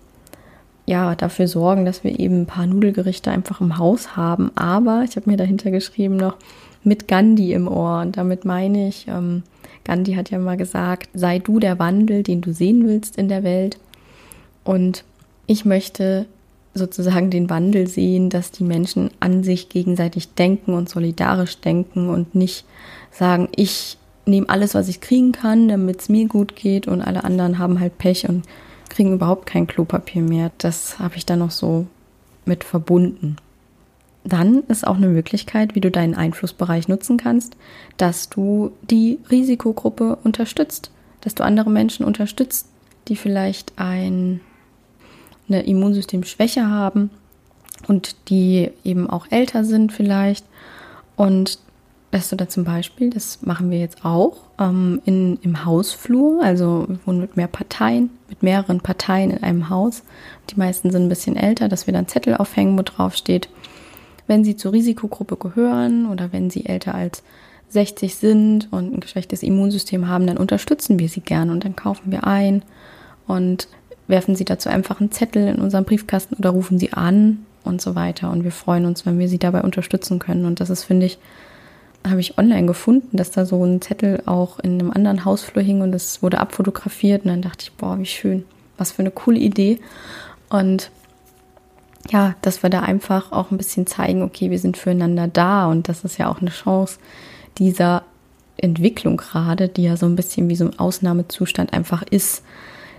ja, 0.86 1.16
dafür 1.16 1.48
sorgen, 1.48 1.84
dass 1.84 2.04
wir 2.04 2.18
eben 2.18 2.42
ein 2.42 2.46
paar 2.46 2.66
Nudelgerichte 2.66 3.30
einfach 3.30 3.60
im 3.60 3.76
Haus 3.76 4.16
haben. 4.16 4.52
Aber 4.56 5.04
ich 5.08 5.16
habe 5.16 5.28
mir 5.28 5.36
dahinter 5.36 5.72
geschrieben 5.72 6.16
noch 6.16 6.36
mit 6.84 7.08
Gandhi 7.08 7.52
im 7.52 7.66
Ohr. 7.66 8.00
Und 8.00 8.16
damit 8.16 8.44
meine 8.44 8.88
ich, 8.88 9.06
ähm, 9.08 9.42
Gandhi 9.84 10.14
hat 10.14 10.30
ja 10.30 10.38
mal 10.38 10.56
gesagt, 10.56 11.08
sei 11.12 11.40
du 11.40 11.58
der 11.58 11.80
Wandel, 11.80 12.22
den 12.22 12.40
du 12.40 12.52
sehen 12.52 12.86
willst 12.86 13.16
in 13.16 13.28
der 13.28 13.42
Welt. 13.42 13.78
Und 14.62 15.04
ich 15.46 15.64
möchte 15.64 16.26
sozusagen 16.76 17.30
den 17.30 17.50
Wandel 17.50 17.86
sehen, 17.86 18.30
dass 18.30 18.50
die 18.50 18.64
Menschen 18.64 19.10
an 19.20 19.42
sich 19.42 19.68
gegenseitig 19.68 20.34
denken 20.34 20.74
und 20.74 20.88
solidarisch 20.88 21.58
denken 21.60 22.08
und 22.08 22.34
nicht 22.34 22.64
sagen, 23.10 23.48
ich 23.54 23.98
nehme 24.26 24.48
alles, 24.48 24.74
was 24.74 24.88
ich 24.88 25.00
kriegen 25.00 25.32
kann, 25.32 25.68
damit 25.68 26.00
es 26.00 26.08
mir 26.08 26.26
gut 26.26 26.56
geht 26.56 26.88
und 26.88 27.00
alle 27.00 27.24
anderen 27.24 27.58
haben 27.58 27.80
halt 27.80 27.98
Pech 27.98 28.28
und 28.28 28.44
kriegen 28.88 29.14
überhaupt 29.14 29.46
kein 29.46 29.66
Klopapier 29.66 30.22
mehr. 30.22 30.50
Das 30.58 30.98
habe 30.98 31.16
ich 31.16 31.26
dann 31.26 31.38
noch 31.40 31.50
so 31.50 31.86
mit 32.44 32.64
verbunden. 32.64 33.36
Dann 34.24 34.64
ist 34.64 34.86
auch 34.86 34.96
eine 34.96 35.08
Möglichkeit, 35.08 35.74
wie 35.74 35.80
du 35.80 35.90
deinen 35.90 36.14
Einflussbereich 36.14 36.88
nutzen 36.88 37.16
kannst, 37.16 37.56
dass 37.96 38.28
du 38.28 38.72
die 38.90 39.20
Risikogruppe 39.30 40.18
unterstützt, 40.24 40.90
dass 41.20 41.36
du 41.36 41.44
andere 41.44 41.70
Menschen 41.70 42.04
unterstützt, 42.04 42.66
die 43.06 43.16
vielleicht 43.16 43.72
ein 43.76 44.40
eine 45.48 45.62
Immunsystemschwäche 45.62 46.68
haben 46.68 47.10
und 47.88 48.16
die 48.28 48.70
eben 48.84 49.08
auch 49.08 49.26
älter 49.30 49.64
sind 49.64 49.92
vielleicht. 49.92 50.44
Und 51.16 51.58
dass 52.10 52.28
du 52.28 52.36
da 52.36 52.48
zum 52.48 52.64
Beispiel, 52.64 53.10
das 53.10 53.42
machen 53.42 53.70
wir 53.70 53.78
jetzt 53.78 54.04
auch, 54.04 54.38
ähm, 54.58 55.02
in, 55.04 55.38
im 55.42 55.64
Hausflur, 55.64 56.42
also 56.42 56.86
wir 56.88 56.98
wohnen 57.04 57.20
mit 57.20 57.36
mehr 57.36 57.48
Parteien, 57.48 58.10
mit 58.28 58.42
mehreren 58.42 58.80
Parteien 58.80 59.30
in 59.30 59.42
einem 59.42 59.68
Haus. 59.68 60.02
Die 60.50 60.56
meisten 60.56 60.90
sind 60.90 61.02
ein 61.02 61.08
bisschen 61.08 61.36
älter, 61.36 61.68
dass 61.68 61.86
wir 61.86 61.94
dann 61.94 62.08
Zettel 62.08 62.36
aufhängen, 62.36 62.78
wo 62.78 62.82
drauf 62.82 63.14
steht, 63.16 63.48
wenn 64.26 64.44
sie 64.44 64.56
zur 64.56 64.72
Risikogruppe 64.72 65.36
gehören 65.36 66.06
oder 66.06 66.32
wenn 66.32 66.50
sie 66.50 66.66
älter 66.66 66.94
als 66.94 67.22
60 67.68 68.14
sind 68.14 68.72
und 68.72 68.94
ein 68.94 69.00
geschwächtes 69.00 69.42
Immunsystem 69.42 70.08
haben, 70.08 70.26
dann 70.26 70.38
unterstützen 70.38 70.98
wir 70.98 71.08
sie 71.08 71.20
gerne 71.20 71.52
und 71.52 71.64
dann 71.64 71.76
kaufen 71.76 72.12
wir 72.12 72.26
ein 72.26 72.62
und 73.26 73.68
werfen 74.08 74.36
sie 74.36 74.44
dazu 74.44 74.68
einfach 74.68 75.00
einen 75.00 75.12
Zettel 75.12 75.48
in 75.48 75.56
unseren 75.56 75.84
Briefkasten 75.84 76.36
oder 76.36 76.50
rufen 76.50 76.78
sie 76.78 76.92
an 76.92 77.44
und 77.64 77.80
so 77.80 77.94
weiter. 77.94 78.30
Und 78.30 78.44
wir 78.44 78.52
freuen 78.52 78.86
uns, 78.86 79.04
wenn 79.06 79.18
wir 79.18 79.28
sie 79.28 79.38
dabei 79.38 79.62
unterstützen 79.62 80.18
können. 80.18 80.44
Und 80.44 80.60
das 80.60 80.70
ist, 80.70 80.84
finde 80.84 81.06
ich, 81.06 81.18
habe 82.06 82.20
ich 82.20 82.38
online 82.38 82.66
gefunden, 82.66 83.16
dass 83.16 83.32
da 83.32 83.44
so 83.44 83.64
ein 83.64 83.82
Zettel 83.82 84.22
auch 84.26 84.60
in 84.60 84.78
einem 84.78 84.92
anderen 84.92 85.24
Hausflur 85.24 85.64
hing 85.64 85.80
und 85.80 85.94
es 85.94 86.22
wurde 86.22 86.38
abfotografiert. 86.38 87.24
Und 87.24 87.30
dann 87.30 87.42
dachte 87.42 87.64
ich, 87.64 87.72
boah, 87.72 87.98
wie 87.98 88.06
schön, 88.06 88.44
was 88.78 88.92
für 88.92 89.00
eine 89.00 89.10
coole 89.10 89.38
Idee. 89.38 89.80
Und 90.48 90.90
ja, 92.10 92.36
dass 92.42 92.62
wir 92.62 92.70
da 92.70 92.80
einfach 92.80 93.32
auch 93.32 93.50
ein 93.50 93.58
bisschen 93.58 93.86
zeigen, 93.86 94.22
okay, 94.22 94.50
wir 94.50 94.60
sind 94.60 94.76
füreinander 94.76 95.26
da 95.26 95.66
und 95.66 95.88
das 95.88 96.04
ist 96.04 96.18
ja 96.18 96.28
auch 96.28 96.40
eine 96.40 96.50
Chance 96.50 96.98
dieser 97.58 98.04
Entwicklung 98.56 99.16
gerade, 99.16 99.68
die 99.68 99.82
ja 99.82 99.96
so 99.96 100.06
ein 100.06 100.16
bisschen 100.16 100.48
wie 100.48 100.56
so 100.56 100.66
ein 100.66 100.78
Ausnahmezustand 100.78 101.72
einfach 101.72 102.02
ist, 102.02 102.42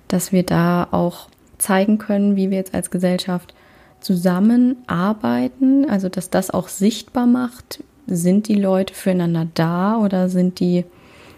dass 0.08 0.32
wir 0.32 0.43
da 0.43 0.88
auch 0.91 1.30
zeigen 1.58 1.98
können, 1.98 2.36
wie 2.36 2.50
wir 2.50 2.58
jetzt 2.58 2.74
als 2.74 2.91
Gesellschaft 2.91 3.54
zusammenarbeiten, 4.00 5.89
also 5.89 6.10
dass 6.10 6.30
das 6.30 6.52
auch 6.52 6.67
sichtbar 6.67 7.26
macht, 7.26 7.84
sind 8.06 8.48
die 8.48 8.56
Leute 8.56 8.93
füreinander 8.93 9.48
da 9.54 9.98
oder 9.98 10.30
sind 10.30 10.60
die 10.60 10.86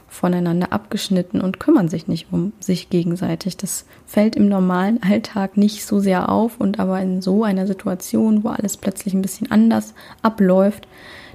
voneinander 0.08 0.74
abgeschnitten 0.74 1.40
und 1.40 1.60
kümmern 1.60 1.88
sich 1.88 2.08
nicht 2.08 2.28
um 2.32 2.52
sich 2.60 2.90
gegenseitig. 2.90 3.58
Das 3.58 3.86
fällt 4.06 4.36
im 4.36 4.50
normalen 4.50 5.02
Alltag 5.08 5.58
nicht 5.58 5.86
so 5.86 6.00
sehr 6.00 6.30
auf 6.30 6.60
und 6.60 6.80
aber 6.80 7.00
in 7.02 7.22
so 7.22 7.44
einer 7.44 7.68
Situation, 7.68 8.44
wo 8.44 8.50
alles 8.50 8.78
plötzlich 8.78 9.14
ein 9.14 9.22
bisschen 9.22 9.52
anders 9.52 9.94
abläuft, 10.22 10.88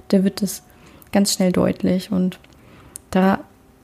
da 0.09 0.23
wird 0.23 0.43
es 0.43 0.63
ganz 1.11 1.33
schnell 1.33 1.51
deutlich. 1.51 2.11
Und 2.11 2.39
da 3.11 3.39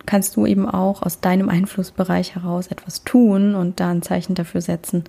kannst 0.05 0.35
du 0.35 0.45
eben 0.45 0.67
auch 0.67 1.01
aus 1.01 1.19
deinem 1.19 1.49
Einflussbereich 1.49 2.35
heraus 2.35 2.67
etwas 2.67 3.03
tun 3.03 3.55
und 3.55 3.79
da 3.79 3.89
ein 3.89 4.01
Zeichen 4.01 4.35
dafür 4.35 4.61
setzen, 4.61 5.03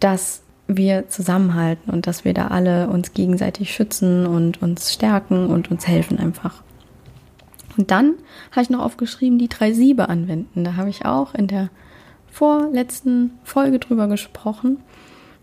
dass 0.00 0.42
wir 0.66 1.08
zusammenhalten 1.08 1.92
und 1.92 2.06
dass 2.06 2.24
wir 2.24 2.34
da 2.34 2.48
alle 2.48 2.88
uns 2.88 3.12
gegenseitig 3.12 3.72
schützen 3.72 4.26
und 4.26 4.62
uns 4.62 4.92
stärken 4.92 5.46
und 5.46 5.70
uns 5.70 5.86
helfen 5.86 6.18
einfach. 6.18 6.62
Und 7.76 7.90
dann 7.90 8.14
habe 8.50 8.62
ich 8.62 8.70
noch 8.70 8.80
aufgeschrieben, 8.80 9.38
die 9.38 9.48
drei 9.48 9.72
Siebe 9.72 10.08
anwenden. 10.08 10.64
Da 10.64 10.76
habe 10.76 10.90
ich 10.90 11.04
auch 11.04 11.34
in 11.34 11.46
der 11.46 11.70
vorletzten 12.30 13.32
Folge 13.44 13.78
drüber 13.78 14.08
gesprochen. 14.08 14.78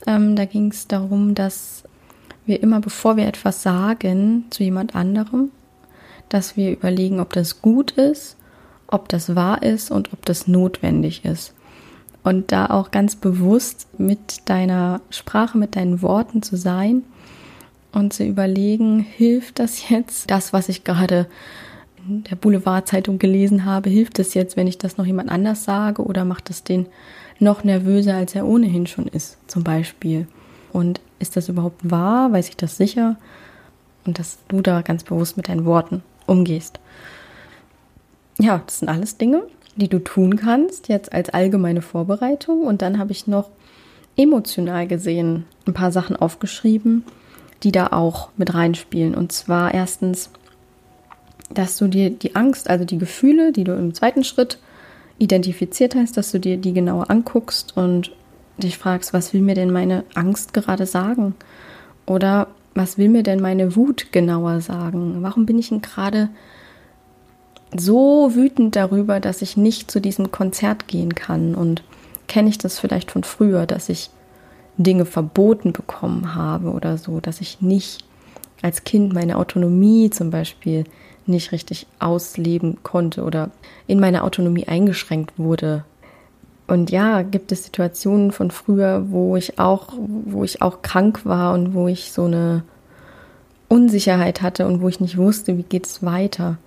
Ähm, 0.07 0.35
da 0.35 0.45
ging 0.45 0.71
es 0.71 0.87
darum, 0.87 1.35
dass 1.35 1.83
wir 2.45 2.61
immer, 2.61 2.79
bevor 2.79 3.17
wir 3.17 3.27
etwas 3.27 3.61
sagen 3.61 4.45
zu 4.49 4.63
jemand 4.63 4.95
anderem, 4.95 5.51
dass 6.29 6.55
wir 6.55 6.71
überlegen, 6.71 7.19
ob 7.19 7.33
das 7.33 7.61
gut 7.61 7.91
ist 7.91 8.37
ob 8.91 9.09
das 9.09 9.35
wahr 9.35 9.63
ist 9.63 9.91
und 9.91 10.13
ob 10.13 10.25
das 10.25 10.47
notwendig 10.47 11.25
ist. 11.25 11.53
Und 12.23 12.51
da 12.51 12.67
auch 12.67 12.91
ganz 12.91 13.15
bewusst 13.15 13.87
mit 13.97 14.49
deiner 14.49 15.01
Sprache, 15.09 15.57
mit 15.57 15.75
deinen 15.75 16.01
Worten 16.01 16.41
zu 16.41 16.57
sein 16.57 17.03
und 17.91 18.13
zu 18.13 18.23
überlegen, 18.23 18.99
hilft 18.99 19.59
das 19.59 19.89
jetzt, 19.89 20.29
das, 20.29 20.53
was 20.53 20.69
ich 20.69 20.83
gerade 20.83 21.27
in 22.07 22.23
der 22.23 22.35
Boulevardzeitung 22.35 23.19
gelesen 23.19 23.65
habe, 23.65 23.89
hilft 23.89 24.19
das 24.19 24.33
jetzt, 24.33 24.57
wenn 24.57 24.67
ich 24.67 24.77
das 24.77 24.97
noch 24.97 25.05
jemand 25.05 25.29
anders 25.29 25.63
sage 25.63 26.03
oder 26.03 26.25
macht 26.25 26.49
es 26.49 26.63
den 26.63 26.87
noch 27.39 27.63
nervöser, 27.63 28.15
als 28.15 28.35
er 28.35 28.45
ohnehin 28.45 28.85
schon 28.85 29.07
ist, 29.07 29.37
zum 29.47 29.63
Beispiel. 29.63 30.27
Und 30.73 30.99
ist 31.19 31.37
das 31.37 31.49
überhaupt 31.49 31.89
wahr? 31.89 32.31
Weiß 32.31 32.49
ich 32.49 32.57
das 32.57 32.77
sicher? 32.77 33.17
Und 34.05 34.19
dass 34.19 34.39
du 34.49 34.61
da 34.61 34.81
ganz 34.81 35.03
bewusst 35.03 35.37
mit 35.37 35.47
deinen 35.47 35.65
Worten 35.65 36.03
umgehst 36.25 36.79
ja, 38.39 38.61
das 38.65 38.79
sind 38.79 38.89
alles 38.89 39.17
Dinge, 39.17 39.43
die 39.75 39.89
du 39.89 39.99
tun 39.99 40.37
kannst, 40.37 40.87
jetzt 40.87 41.13
als 41.13 41.29
allgemeine 41.29 41.81
Vorbereitung. 41.81 42.63
Und 42.63 42.81
dann 42.81 42.97
habe 42.97 43.11
ich 43.11 43.27
noch 43.27 43.49
emotional 44.17 44.87
gesehen 44.87 45.45
ein 45.67 45.73
paar 45.73 45.91
Sachen 45.91 46.15
aufgeschrieben, 46.15 47.03
die 47.63 47.71
da 47.71 47.87
auch 47.87 48.29
mit 48.37 48.53
reinspielen. 48.53 49.13
Und 49.13 49.31
zwar 49.31 49.73
erstens, 49.73 50.31
dass 51.53 51.77
du 51.77 51.87
dir 51.87 52.09
die 52.09 52.35
Angst, 52.35 52.69
also 52.69 52.85
die 52.85 52.97
Gefühle, 52.97 53.51
die 53.51 53.63
du 53.63 53.73
im 53.73 53.93
zweiten 53.93 54.23
Schritt 54.23 54.59
identifiziert 55.17 55.95
hast, 55.95 56.15
dass 56.15 56.31
du 56.31 56.39
dir 56.39 56.57
die 56.57 56.73
genauer 56.73 57.09
anguckst 57.09 57.75
und 57.75 58.11
dich 58.57 58.77
fragst, 58.77 59.13
was 59.13 59.33
will 59.33 59.41
mir 59.41 59.55
denn 59.55 59.71
meine 59.71 60.03
Angst 60.15 60.53
gerade 60.53 60.85
sagen? 60.85 61.35
Oder 62.05 62.47
was 62.73 62.97
will 62.97 63.09
mir 63.09 63.23
denn 63.23 63.41
meine 63.41 63.75
Wut 63.75 64.11
genauer 64.11 64.61
sagen? 64.61 65.17
Warum 65.21 65.45
bin 65.45 65.59
ich 65.59 65.69
denn 65.69 65.81
gerade 65.81 66.29
so 67.75 68.35
wütend 68.35 68.75
darüber, 68.75 69.19
dass 69.19 69.41
ich 69.41 69.57
nicht 69.57 69.91
zu 69.91 69.99
diesem 69.99 70.31
Konzert 70.31 70.87
gehen 70.87 71.15
kann. 71.15 71.55
Und 71.55 71.83
kenne 72.27 72.49
ich 72.49 72.57
das 72.57 72.79
vielleicht 72.79 73.11
von 73.11 73.23
früher, 73.23 73.65
dass 73.65 73.89
ich 73.89 74.09
Dinge 74.77 75.05
verboten 75.05 75.73
bekommen 75.73 76.35
habe 76.35 76.71
oder 76.71 76.97
so, 76.97 77.19
dass 77.19 77.41
ich 77.41 77.61
nicht 77.61 78.05
als 78.61 78.83
Kind 78.83 79.13
meine 79.13 79.37
Autonomie 79.37 80.09
zum 80.09 80.31
Beispiel 80.31 80.85
nicht 81.25 81.51
richtig 81.51 81.85
ausleben 81.99 82.77
konnte 82.81 83.23
oder 83.23 83.51
in 83.87 83.99
meiner 83.99 84.23
Autonomie 84.23 84.67
eingeschränkt 84.67 85.37
wurde. 85.37 85.83
Und 86.67 86.91
ja, 86.91 87.23
gibt 87.23 87.51
es 87.51 87.63
Situationen 87.65 88.31
von 88.31 88.51
früher, 88.51 89.11
wo 89.11 89.35
ich 89.35 89.59
auch, 89.59 89.93
wo 89.97 90.43
ich 90.43 90.61
auch 90.61 90.81
krank 90.81 91.25
war 91.25 91.53
und 91.53 91.73
wo 91.73 91.87
ich 91.87 92.11
so 92.11 92.25
eine 92.25 92.63
Unsicherheit 93.67 94.41
hatte 94.41 94.67
und 94.67 94.81
wo 94.81 94.87
ich 94.87 94.99
nicht 94.99 95.17
wusste, 95.17 95.57
wie 95.57 95.63
geht 95.63 95.85
es 95.85 96.03
weiter 96.03 96.57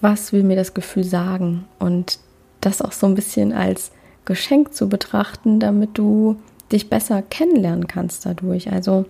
was 0.00 0.32
will 0.32 0.42
mir 0.42 0.56
das 0.56 0.74
Gefühl 0.74 1.04
sagen? 1.04 1.64
Und 1.78 2.18
das 2.60 2.82
auch 2.82 2.92
so 2.92 3.06
ein 3.06 3.14
bisschen 3.14 3.52
als 3.52 3.90
Geschenk 4.24 4.72
zu 4.74 4.88
betrachten, 4.88 5.60
damit 5.60 5.90
du 5.94 6.36
dich 6.72 6.88
besser 6.88 7.22
kennenlernen 7.22 7.86
kannst 7.86 8.24
dadurch. 8.26 8.72
Also, 8.72 9.04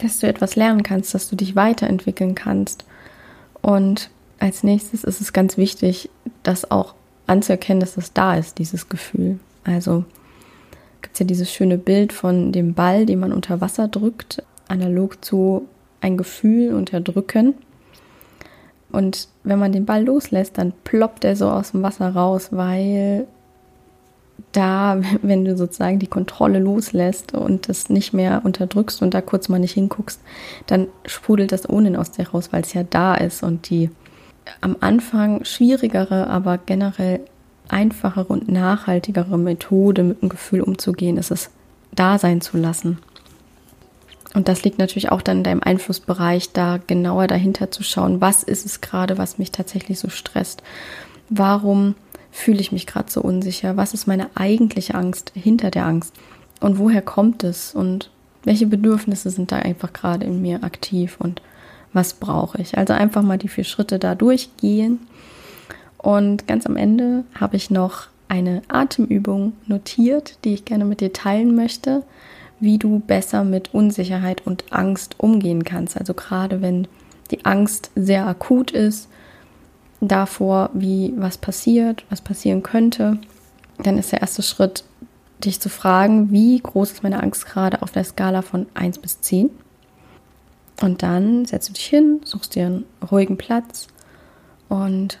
dass 0.00 0.18
du 0.18 0.26
etwas 0.26 0.56
lernen 0.56 0.82
kannst, 0.82 1.14
dass 1.14 1.28
du 1.28 1.36
dich 1.36 1.56
weiterentwickeln 1.56 2.34
kannst. 2.34 2.84
Und 3.62 4.10
als 4.38 4.62
nächstes 4.62 5.04
ist 5.04 5.20
es 5.20 5.32
ganz 5.32 5.56
wichtig, 5.56 6.10
das 6.42 6.70
auch 6.70 6.94
anzuerkennen, 7.26 7.80
dass 7.80 7.96
es 7.96 8.12
da 8.12 8.36
ist, 8.36 8.58
dieses 8.58 8.88
Gefühl. 8.88 9.38
Also 9.64 10.04
gibt 11.02 11.14
es 11.14 11.20
ja 11.20 11.26
dieses 11.26 11.52
schöne 11.52 11.78
Bild 11.78 12.12
von 12.12 12.52
dem 12.52 12.74
Ball, 12.74 13.06
den 13.06 13.20
man 13.20 13.32
unter 13.32 13.60
Wasser 13.60 13.88
drückt, 13.88 14.42
analog 14.68 15.24
zu 15.24 15.66
ein 16.00 16.16
Gefühl 16.16 16.74
unterdrücken. 16.74 17.54
Und 18.90 19.28
wenn 19.44 19.58
man 19.58 19.72
den 19.72 19.84
Ball 19.84 20.04
loslässt, 20.04 20.58
dann 20.58 20.72
ploppt 20.84 21.24
er 21.24 21.36
so 21.36 21.48
aus 21.50 21.72
dem 21.72 21.82
Wasser 21.82 22.08
raus, 22.10 22.48
weil 22.50 23.26
da, 24.52 25.00
wenn 25.22 25.44
du 25.44 25.56
sozusagen 25.56 25.98
die 25.98 26.06
Kontrolle 26.06 26.58
loslässt 26.58 27.34
und 27.34 27.68
das 27.68 27.90
nicht 27.90 28.12
mehr 28.12 28.42
unterdrückst 28.44 29.02
und 29.02 29.14
da 29.14 29.20
kurz 29.20 29.48
mal 29.48 29.58
nicht 29.58 29.74
hinguckst, 29.74 30.20
dann 30.66 30.86
sprudelt 31.06 31.52
das 31.52 31.68
ohnehin 31.68 31.96
aus 31.96 32.10
dir 32.10 32.28
raus, 32.28 32.48
weil 32.52 32.62
es 32.62 32.72
ja 32.72 32.82
da 32.82 33.14
ist 33.14 33.42
und 33.42 33.68
die 33.70 33.90
am 34.60 34.76
Anfang 34.80 35.44
schwierigere, 35.44 36.28
aber 36.28 36.58
generell 36.58 37.20
einfachere 37.68 38.24
und 38.24 38.48
nachhaltigere 38.48 39.36
Methode 39.36 40.02
mit 40.02 40.22
dem 40.22 40.30
Gefühl 40.30 40.62
umzugehen, 40.62 41.18
ist 41.18 41.30
es 41.30 41.50
da 41.92 42.18
sein 42.18 42.40
zu 42.40 42.56
lassen. 42.56 42.98
Und 44.34 44.48
das 44.48 44.62
liegt 44.62 44.78
natürlich 44.78 45.10
auch 45.10 45.22
dann 45.22 45.38
in 45.38 45.44
deinem 45.44 45.62
Einflussbereich, 45.62 46.52
da 46.52 46.78
genauer 46.86 47.26
dahinter 47.26 47.70
zu 47.70 47.82
schauen, 47.82 48.20
was 48.20 48.42
ist 48.42 48.66
es 48.66 48.80
gerade, 48.80 49.18
was 49.18 49.38
mich 49.38 49.52
tatsächlich 49.52 49.98
so 49.98 50.10
stresst? 50.10 50.62
Warum 51.30 51.94
fühle 52.30 52.60
ich 52.60 52.72
mich 52.72 52.86
gerade 52.86 53.10
so 53.10 53.22
unsicher? 53.22 53.76
Was 53.76 53.94
ist 53.94 54.06
meine 54.06 54.28
eigentliche 54.34 54.94
Angst 54.94 55.32
hinter 55.34 55.70
der 55.70 55.86
Angst? 55.86 56.14
Und 56.60 56.78
woher 56.78 57.02
kommt 57.02 57.42
es? 57.42 57.74
Und 57.74 58.10
welche 58.44 58.66
Bedürfnisse 58.66 59.30
sind 59.30 59.50
da 59.50 59.56
einfach 59.56 59.92
gerade 59.92 60.26
in 60.26 60.42
mir 60.42 60.62
aktiv? 60.62 61.16
Und 61.18 61.40
was 61.92 62.14
brauche 62.14 62.60
ich? 62.60 62.76
Also 62.76 62.92
einfach 62.92 63.22
mal 63.22 63.38
die 63.38 63.48
vier 63.48 63.64
Schritte 63.64 63.98
da 63.98 64.14
durchgehen. 64.14 65.00
Und 65.96 66.46
ganz 66.46 66.66
am 66.66 66.76
Ende 66.76 67.24
habe 67.34 67.56
ich 67.56 67.70
noch 67.70 68.08
eine 68.28 68.62
Atemübung 68.68 69.54
notiert, 69.66 70.38
die 70.44 70.52
ich 70.52 70.66
gerne 70.66 70.84
mit 70.84 71.00
dir 71.00 71.14
teilen 71.14 71.54
möchte 71.54 72.02
wie 72.60 72.78
du 72.78 73.00
besser 73.00 73.44
mit 73.44 73.74
Unsicherheit 73.74 74.46
und 74.46 74.64
Angst 74.70 75.16
umgehen 75.18 75.64
kannst. 75.64 75.96
Also 75.96 76.14
gerade 76.14 76.60
wenn 76.60 76.88
die 77.30 77.44
Angst 77.44 77.90
sehr 77.94 78.26
akut 78.26 78.70
ist, 78.70 79.08
davor, 80.00 80.70
wie 80.74 81.12
was 81.16 81.38
passiert, 81.38 82.04
was 82.10 82.20
passieren 82.20 82.62
könnte, 82.62 83.18
dann 83.78 83.98
ist 83.98 84.12
der 84.12 84.20
erste 84.20 84.42
Schritt, 84.42 84.84
dich 85.44 85.60
zu 85.60 85.68
fragen, 85.68 86.32
wie 86.32 86.58
groß 86.58 86.92
ist 86.92 87.02
meine 87.02 87.22
Angst 87.22 87.46
gerade 87.46 87.82
auf 87.82 87.92
der 87.92 88.04
Skala 88.04 88.42
von 88.42 88.66
1 88.74 88.98
bis 88.98 89.20
10. 89.20 89.50
Und 90.80 91.02
dann 91.02 91.44
setzt 91.44 91.68
du 91.68 91.72
dich 91.72 91.86
hin, 91.86 92.20
suchst 92.24 92.54
dir 92.54 92.66
einen 92.66 92.84
ruhigen 93.10 93.36
Platz 93.36 93.88
und 94.68 95.20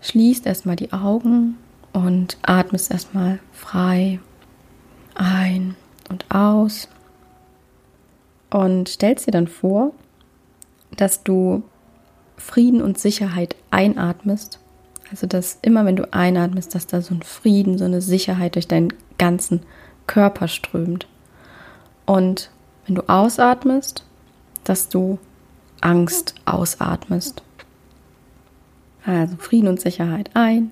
schließt 0.00 0.46
erstmal 0.46 0.76
die 0.76 0.92
Augen 0.92 1.56
und 1.92 2.38
atmest 2.42 2.90
erstmal 2.90 3.40
frei 3.52 4.20
ein 5.14 5.74
und 6.08 6.24
aus. 6.30 6.88
Und 8.50 8.88
stellst 8.88 9.26
dir 9.26 9.32
dann 9.32 9.48
vor, 9.48 9.92
dass 10.96 11.22
du 11.22 11.62
Frieden 12.36 12.80
und 12.80 12.98
Sicherheit 12.98 13.56
einatmest. 13.70 14.58
Also 15.10 15.26
dass 15.26 15.58
immer 15.62 15.84
wenn 15.84 15.96
du 15.96 16.12
einatmest, 16.12 16.74
dass 16.74 16.86
da 16.86 17.02
so 17.02 17.14
ein 17.14 17.22
Frieden, 17.22 17.78
so 17.78 17.84
eine 17.84 18.00
Sicherheit 18.00 18.54
durch 18.54 18.68
deinen 18.68 18.92
ganzen 19.18 19.62
Körper 20.06 20.48
strömt. 20.48 21.06
Und 22.06 22.50
wenn 22.86 22.94
du 22.94 23.02
ausatmest, 23.08 24.04
dass 24.64 24.88
du 24.88 25.18
Angst 25.80 26.34
ausatmest. 26.44 27.42
Also 29.04 29.36
Frieden 29.36 29.68
und 29.68 29.80
Sicherheit 29.80 30.30
ein, 30.34 30.70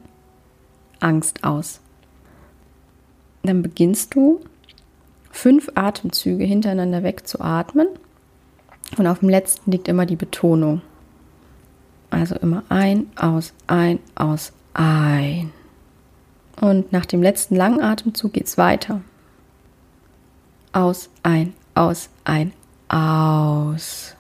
Angst 1.01 1.45
aus. 1.45 1.81
Dann 3.43 3.63
beginnst 3.63 4.15
du 4.15 4.41
fünf 5.37 5.71
Atemzüge 5.75 6.45
hintereinander 6.45 7.03
weg 7.03 7.27
zu 7.29 7.41
atmen 7.41 7.89
und 8.97 9.07
auf 9.07 9.21
dem 9.21 9.29
letzten 9.29 9.71
liegt 9.71 9.87
immer 9.89 10.07
die 10.07 10.17
Betonung. 10.17 10.81
Also 12.11 12.37
immer 12.37 12.63
ein, 12.69 13.11
aus, 13.17 13.53
ein, 13.67 13.99
aus, 14.15 14.53
ein. 14.73 15.53
Und 16.61 16.91
nach 16.93 17.05
dem 17.05 17.23
letzten 17.23 17.57
langen 17.57 17.83
Atemzug 17.83 18.33
geht 18.33 18.47
es 18.47 18.57
weiter. 18.57 19.03
Aus, 20.73 21.11
ein, 21.23 21.53
aus, 21.75 22.09
ein, 22.25 22.53
aus. 22.89 24.15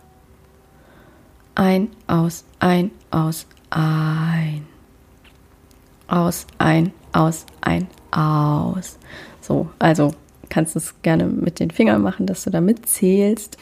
Ein, 1.55 1.89
aus, 2.07 2.45
ein, 2.59 2.91
aus, 3.11 3.47
ein. 3.71 4.67
Aus, 6.09 6.47
ein, 6.59 6.93
aus, 7.13 7.47
ein, 7.63 7.89
aus. 8.11 8.99
So, 9.41 9.71
also 9.79 10.13
kannst 10.49 10.77
es 10.77 10.95
gerne 11.03 11.27
mit 11.27 11.61
den 11.61 11.71
Fingern 11.71 12.03
machen, 12.03 12.27
dass 12.27 12.45
du 12.45 12.51
da 12.51 12.61
mitzählst, 12.61 13.57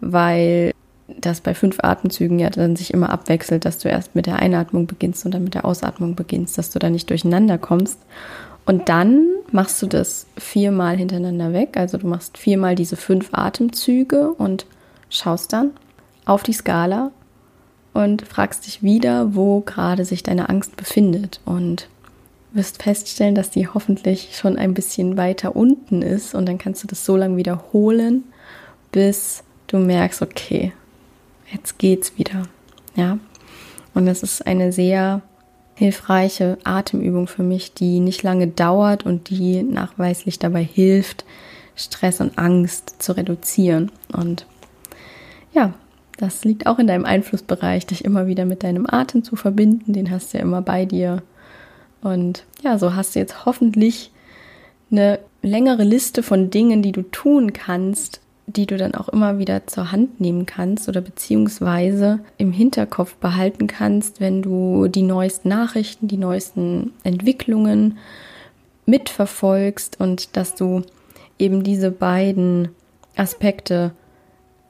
weil 0.00 0.72
das 1.08 1.40
bei 1.40 1.54
fünf 1.54 1.78
Atemzügen 1.82 2.38
ja 2.38 2.50
dann 2.50 2.76
sich 2.76 2.94
immer 2.94 3.10
abwechselt, 3.10 3.64
dass 3.64 3.78
du 3.78 3.88
erst 3.88 4.14
mit 4.14 4.26
der 4.26 4.38
Einatmung 4.38 4.86
beginnst 4.86 5.24
und 5.24 5.34
dann 5.34 5.44
mit 5.44 5.54
der 5.54 5.64
Ausatmung 5.64 6.14
beginnst, 6.14 6.56
dass 6.56 6.70
du 6.70 6.78
da 6.78 6.90
nicht 6.90 7.10
durcheinander 7.10 7.58
kommst. 7.58 7.98
Und 8.66 8.88
dann 8.88 9.26
machst 9.52 9.82
du 9.82 9.86
das 9.86 10.26
viermal 10.38 10.96
hintereinander 10.96 11.52
weg. 11.52 11.76
Also 11.76 11.98
du 11.98 12.06
machst 12.06 12.38
viermal 12.38 12.74
diese 12.74 12.96
fünf 12.96 13.28
Atemzüge 13.32 14.30
und 14.32 14.66
schaust 15.10 15.52
dann 15.52 15.72
auf 16.24 16.42
die 16.42 16.54
Skala 16.54 17.10
und 17.92 18.26
fragst 18.26 18.66
dich 18.66 18.82
wieder, 18.82 19.34
wo 19.34 19.60
gerade 19.60 20.04
sich 20.06 20.22
deine 20.22 20.48
Angst 20.48 20.76
befindet. 20.76 21.40
Und 21.44 21.88
wirst 22.54 22.82
feststellen, 22.82 23.34
dass 23.34 23.50
die 23.50 23.68
hoffentlich 23.68 24.36
schon 24.36 24.56
ein 24.56 24.74
bisschen 24.74 25.16
weiter 25.16 25.56
unten 25.56 26.02
ist. 26.02 26.34
Und 26.34 26.46
dann 26.46 26.58
kannst 26.58 26.82
du 26.82 26.86
das 26.86 27.04
so 27.04 27.16
lange 27.16 27.36
wiederholen, 27.36 28.24
bis 28.92 29.42
du 29.66 29.78
merkst, 29.78 30.22
okay, 30.22 30.72
jetzt 31.52 31.78
geht's 31.78 32.16
wieder. 32.16 32.44
Ja. 32.96 33.18
Und 33.92 34.06
das 34.06 34.22
ist 34.22 34.46
eine 34.46 34.72
sehr 34.72 35.22
hilfreiche 35.74 36.58
Atemübung 36.64 37.26
für 37.26 37.42
mich, 37.42 37.74
die 37.74 38.00
nicht 38.00 38.22
lange 38.22 38.46
dauert 38.46 39.04
und 39.04 39.30
die 39.30 39.62
nachweislich 39.62 40.38
dabei 40.38 40.62
hilft, 40.62 41.24
Stress 41.76 42.20
und 42.20 42.38
Angst 42.38 43.02
zu 43.02 43.16
reduzieren. 43.16 43.90
Und 44.12 44.46
ja, 45.52 45.74
das 46.16 46.44
liegt 46.44 46.66
auch 46.66 46.78
in 46.78 46.86
deinem 46.86 47.04
Einflussbereich, 47.04 47.86
dich 47.86 48.04
immer 48.04 48.26
wieder 48.26 48.44
mit 48.44 48.62
deinem 48.62 48.86
Atem 48.88 49.24
zu 49.24 49.34
verbinden. 49.34 49.92
Den 49.92 50.10
hast 50.10 50.32
du 50.32 50.38
ja 50.38 50.44
immer 50.44 50.62
bei 50.62 50.84
dir. 50.84 51.22
Und 52.04 52.44
ja, 52.62 52.78
so 52.78 52.94
hast 52.94 53.14
du 53.14 53.18
jetzt 53.18 53.46
hoffentlich 53.46 54.12
eine 54.90 55.18
längere 55.42 55.82
Liste 55.82 56.22
von 56.22 56.50
Dingen, 56.50 56.82
die 56.82 56.92
du 56.92 57.02
tun 57.02 57.52
kannst, 57.52 58.20
die 58.46 58.66
du 58.66 58.76
dann 58.76 58.94
auch 58.94 59.08
immer 59.08 59.38
wieder 59.38 59.66
zur 59.66 59.90
Hand 59.90 60.20
nehmen 60.20 60.44
kannst 60.44 60.88
oder 60.88 61.00
beziehungsweise 61.00 62.20
im 62.36 62.52
Hinterkopf 62.52 63.14
behalten 63.16 63.66
kannst, 63.66 64.20
wenn 64.20 64.42
du 64.42 64.86
die 64.88 65.02
neuesten 65.02 65.48
Nachrichten, 65.48 66.08
die 66.08 66.18
neuesten 66.18 66.92
Entwicklungen 67.04 67.98
mitverfolgst 68.84 69.98
und 69.98 70.36
dass 70.36 70.54
du 70.54 70.82
eben 71.38 71.64
diese 71.64 71.90
beiden 71.90 72.68
Aspekte 73.16 73.92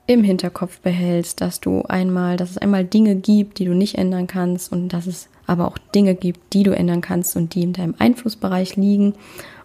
im 0.06 0.22
Hinterkopf 0.22 0.78
behältst, 0.78 1.40
dass 1.40 1.58
du 1.60 1.82
einmal, 1.82 2.36
dass 2.36 2.50
es 2.50 2.58
einmal 2.58 2.84
Dinge 2.84 3.16
gibt, 3.16 3.58
die 3.58 3.64
du 3.64 3.74
nicht 3.74 3.96
ändern 3.98 4.28
kannst 4.28 4.70
und 4.70 4.90
dass 4.90 5.06
es 5.06 5.28
aber 5.46 5.66
auch 5.66 5.78
Dinge 5.94 6.14
gibt, 6.14 6.52
die 6.52 6.62
du 6.62 6.74
ändern 6.74 7.00
kannst 7.00 7.36
und 7.36 7.54
die 7.54 7.62
in 7.62 7.72
deinem 7.72 7.94
Einflussbereich 7.98 8.76
liegen 8.76 9.14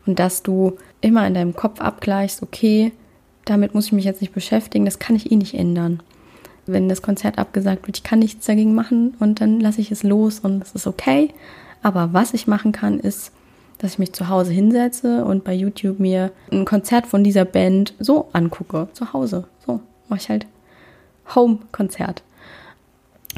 und 0.05 0.19
dass 0.19 0.43
du 0.43 0.77
immer 1.01 1.25
in 1.27 1.33
deinem 1.33 1.55
Kopf 1.55 1.79
abgleichst, 1.81 2.43
okay, 2.43 2.91
damit 3.45 3.73
muss 3.73 3.87
ich 3.87 3.91
mich 3.93 4.05
jetzt 4.05 4.21
nicht 4.21 4.33
beschäftigen, 4.33 4.85
das 4.85 4.99
kann 4.99 5.15
ich 5.15 5.31
eh 5.31 5.35
nicht 5.35 5.53
ändern. 5.53 6.01
Wenn 6.65 6.89
das 6.89 7.01
Konzert 7.01 7.37
abgesagt 7.37 7.87
wird, 7.87 7.97
ich 7.97 8.03
kann 8.03 8.19
nichts 8.19 8.45
dagegen 8.45 8.75
machen 8.75 9.15
und 9.19 9.41
dann 9.41 9.59
lasse 9.59 9.81
ich 9.81 9.91
es 9.91 10.03
los 10.03 10.39
und 10.39 10.61
es 10.61 10.73
ist 10.73 10.87
okay. 10.87 11.29
Aber 11.81 12.09
was 12.13 12.33
ich 12.33 12.45
machen 12.45 12.71
kann, 12.71 12.99
ist, 12.99 13.31
dass 13.79 13.93
ich 13.93 13.99
mich 13.99 14.13
zu 14.13 14.27
Hause 14.27 14.51
hinsetze 14.51 15.23
und 15.25 15.43
bei 15.43 15.53
YouTube 15.53 15.99
mir 15.99 16.31
ein 16.51 16.65
Konzert 16.65 17.07
von 17.07 17.23
dieser 17.23 17.45
Band 17.45 17.93
so 17.99 18.29
angucke. 18.33 18.89
Zu 18.93 19.13
Hause. 19.13 19.45
So 19.65 19.79
mache 20.09 20.19
ich 20.19 20.29
halt 20.29 20.45
Home-Konzert. 21.33 22.23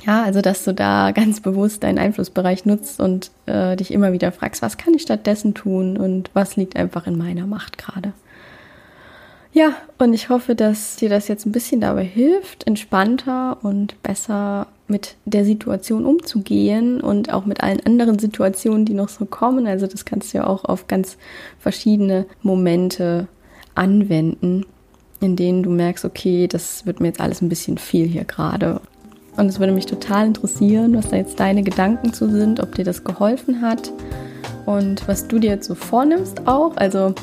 Ja, 0.05 0.23
also 0.23 0.41
dass 0.41 0.63
du 0.63 0.73
da 0.73 1.11
ganz 1.11 1.41
bewusst 1.41 1.83
deinen 1.83 1.99
Einflussbereich 1.99 2.65
nutzt 2.65 2.99
und 2.99 3.31
äh, 3.45 3.75
dich 3.75 3.91
immer 3.91 4.13
wieder 4.13 4.31
fragst, 4.31 4.61
was 4.61 4.77
kann 4.77 4.93
ich 4.93 5.03
stattdessen 5.03 5.53
tun 5.53 5.97
und 5.97 6.29
was 6.33 6.55
liegt 6.55 6.75
einfach 6.75 7.07
in 7.07 7.17
meiner 7.17 7.45
Macht 7.45 7.77
gerade. 7.77 8.13
Ja, 9.53 9.73
und 9.97 10.13
ich 10.13 10.29
hoffe, 10.29 10.55
dass 10.55 10.95
dir 10.95 11.09
das 11.09 11.27
jetzt 11.27 11.45
ein 11.45 11.51
bisschen 11.51 11.81
dabei 11.81 12.05
hilft, 12.05 12.65
entspannter 12.65 13.57
und 13.63 14.01
besser 14.01 14.67
mit 14.87 15.15
der 15.25 15.43
Situation 15.43 16.05
umzugehen 16.05 17.01
und 17.01 17.33
auch 17.33 17.45
mit 17.45 17.61
allen 17.61 17.85
anderen 17.85 18.17
Situationen, 18.17 18.85
die 18.85 18.93
noch 18.93 19.09
so 19.09 19.25
kommen. 19.25 19.67
Also 19.67 19.87
das 19.87 20.05
kannst 20.05 20.33
du 20.33 20.39
ja 20.39 20.47
auch 20.47 20.63
auf 20.65 20.87
ganz 20.87 21.17
verschiedene 21.59 22.25
Momente 22.41 23.27
anwenden, 23.75 24.65
in 25.19 25.35
denen 25.35 25.63
du 25.63 25.69
merkst, 25.69 26.05
okay, 26.05 26.47
das 26.47 26.85
wird 26.85 27.01
mir 27.01 27.07
jetzt 27.07 27.21
alles 27.21 27.41
ein 27.41 27.49
bisschen 27.49 27.77
viel 27.77 28.07
hier 28.07 28.23
gerade. 28.23 28.79
Und 29.37 29.47
es 29.47 29.59
würde 29.59 29.73
mich 29.73 29.85
total 29.85 30.27
interessieren, 30.27 30.95
was 30.95 31.09
da 31.09 31.17
jetzt 31.17 31.39
deine 31.39 31.63
Gedanken 31.63 32.13
zu 32.13 32.29
sind, 32.29 32.59
ob 32.59 32.75
dir 32.75 32.83
das 32.83 33.03
geholfen 33.03 33.61
hat 33.61 33.91
und 34.65 35.07
was 35.07 35.27
du 35.27 35.39
dir 35.39 35.51
jetzt 35.51 35.67
so 35.67 35.75
vornimmst 35.75 36.47
auch. 36.47 36.75
Also 36.77 37.15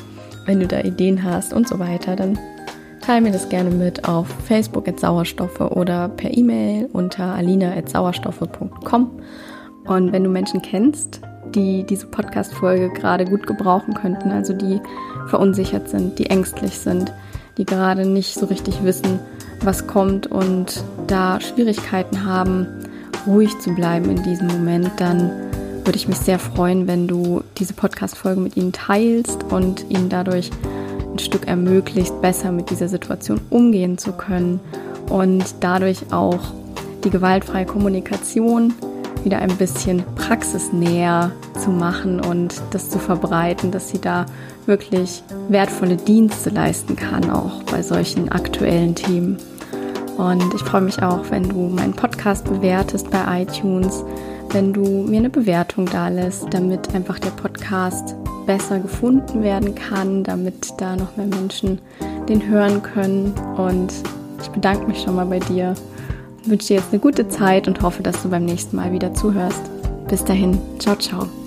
wenn 0.45 0.59
du 0.59 0.67
da 0.67 0.81
Ideen 0.81 1.23
hast 1.23 1.53
und 1.53 1.67
so 1.67 1.79
weiter, 1.79 2.15
dann 2.15 2.39
teile 3.01 3.21
mir 3.21 3.31
das 3.31 3.49
gerne 3.49 3.69
mit 3.69 4.07
auf 4.07 4.27
Facebook 4.47 4.87
at 4.87 4.99
Sauerstoffe 4.99 5.61
oder 5.61 6.09
per 6.09 6.35
E-Mail 6.35 6.89
unter 6.93 7.33
alina.sauerstoffe.com. 7.35 9.11
Und 9.85 10.11
wenn 10.11 10.23
du 10.23 10.29
Menschen 10.29 10.61
kennst, 10.61 11.21
die 11.55 11.83
diese 11.83 12.07
Podcast-Folge 12.07 12.89
gerade 12.89 13.25
gut 13.25 13.47
gebrauchen 13.47 13.93
könnten, 13.93 14.31
also 14.31 14.53
die 14.53 14.79
verunsichert 15.27 15.89
sind, 15.89 16.19
die 16.19 16.27
ängstlich 16.27 16.77
sind, 16.77 17.13
die 17.57 17.65
gerade 17.65 18.05
nicht 18.07 18.35
so 18.35 18.45
richtig 18.45 18.83
wissen, 18.83 19.19
was 19.61 19.87
kommt 19.87 20.27
und 20.27 20.83
da 21.07 21.39
Schwierigkeiten 21.39 22.25
haben, 22.25 22.67
ruhig 23.27 23.57
zu 23.59 23.73
bleiben 23.75 24.09
in 24.09 24.23
diesem 24.23 24.47
Moment, 24.47 24.91
dann 24.97 25.31
würde 25.83 25.97
ich 25.97 26.07
mich 26.07 26.17
sehr 26.17 26.39
freuen, 26.39 26.87
wenn 26.87 27.07
du 27.07 27.43
diese 27.57 27.73
Podcast-Folge 27.73 28.39
mit 28.39 28.57
ihnen 28.57 28.71
teilst 28.71 29.43
und 29.49 29.89
ihnen 29.89 30.09
dadurch 30.09 30.51
ein 31.11 31.19
Stück 31.19 31.47
ermöglicht, 31.47 32.21
besser 32.21 32.51
mit 32.51 32.69
dieser 32.69 32.87
Situation 32.87 33.41
umgehen 33.49 33.97
zu 33.97 34.11
können 34.11 34.59
und 35.09 35.43
dadurch 35.61 36.11
auch 36.11 36.39
die 37.03 37.09
gewaltfreie 37.09 37.65
Kommunikation 37.65 38.73
wieder 39.23 39.39
ein 39.39 39.55
bisschen 39.57 40.03
praxisnäher 40.15 41.31
zu 41.61 41.71
machen 41.71 42.21
und 42.21 42.61
das 42.71 42.89
zu 42.89 42.99
verbreiten, 42.99 43.71
dass 43.71 43.89
sie 43.89 43.99
da 43.99 44.25
wirklich 44.65 45.23
wertvolle 45.49 45.97
Dienste 45.97 46.51
leisten 46.51 46.95
kann, 46.95 47.29
auch 47.29 47.63
bei 47.63 47.81
solchen 47.81 48.31
aktuellen 48.31 48.95
Themen. 48.95 49.37
Und 50.19 50.53
ich 50.53 50.61
freue 50.63 50.81
mich 50.81 51.01
auch, 51.01 51.31
wenn 51.31 51.47
du 51.47 51.69
meinen 51.69 51.93
Podcast 51.93 52.43
bewertest 52.43 53.09
bei 53.09 53.43
iTunes, 53.43 54.03
wenn 54.51 54.73
du 54.73 54.83
mir 54.83 55.19
eine 55.19 55.29
Bewertung 55.29 55.85
da 55.85 56.09
lässt, 56.09 56.53
damit 56.53 56.93
einfach 56.93 57.19
der 57.19 57.29
Podcast 57.29 58.15
besser 58.45 58.79
gefunden 58.79 59.41
werden 59.43 59.75
kann, 59.75 60.25
damit 60.25 60.73
da 60.77 60.97
noch 60.97 61.15
mehr 61.15 61.27
Menschen 61.27 61.79
den 62.27 62.45
hören 62.49 62.83
können. 62.83 63.33
Und 63.55 63.93
ich 64.41 64.49
bedanke 64.49 64.87
mich 64.87 65.01
schon 65.01 65.15
mal 65.15 65.25
bei 65.25 65.39
dir, 65.39 65.73
wünsche 66.43 66.67
dir 66.67 66.77
jetzt 66.77 66.91
eine 66.91 66.99
gute 66.99 67.29
Zeit 67.29 67.69
und 67.69 67.81
hoffe, 67.81 68.03
dass 68.03 68.21
du 68.21 68.29
beim 68.29 68.43
nächsten 68.43 68.75
Mal 68.75 68.91
wieder 68.91 69.13
zuhörst. 69.13 69.61
Bis 70.09 70.25
dahin, 70.25 70.59
ciao, 70.79 70.97
ciao. 70.97 71.38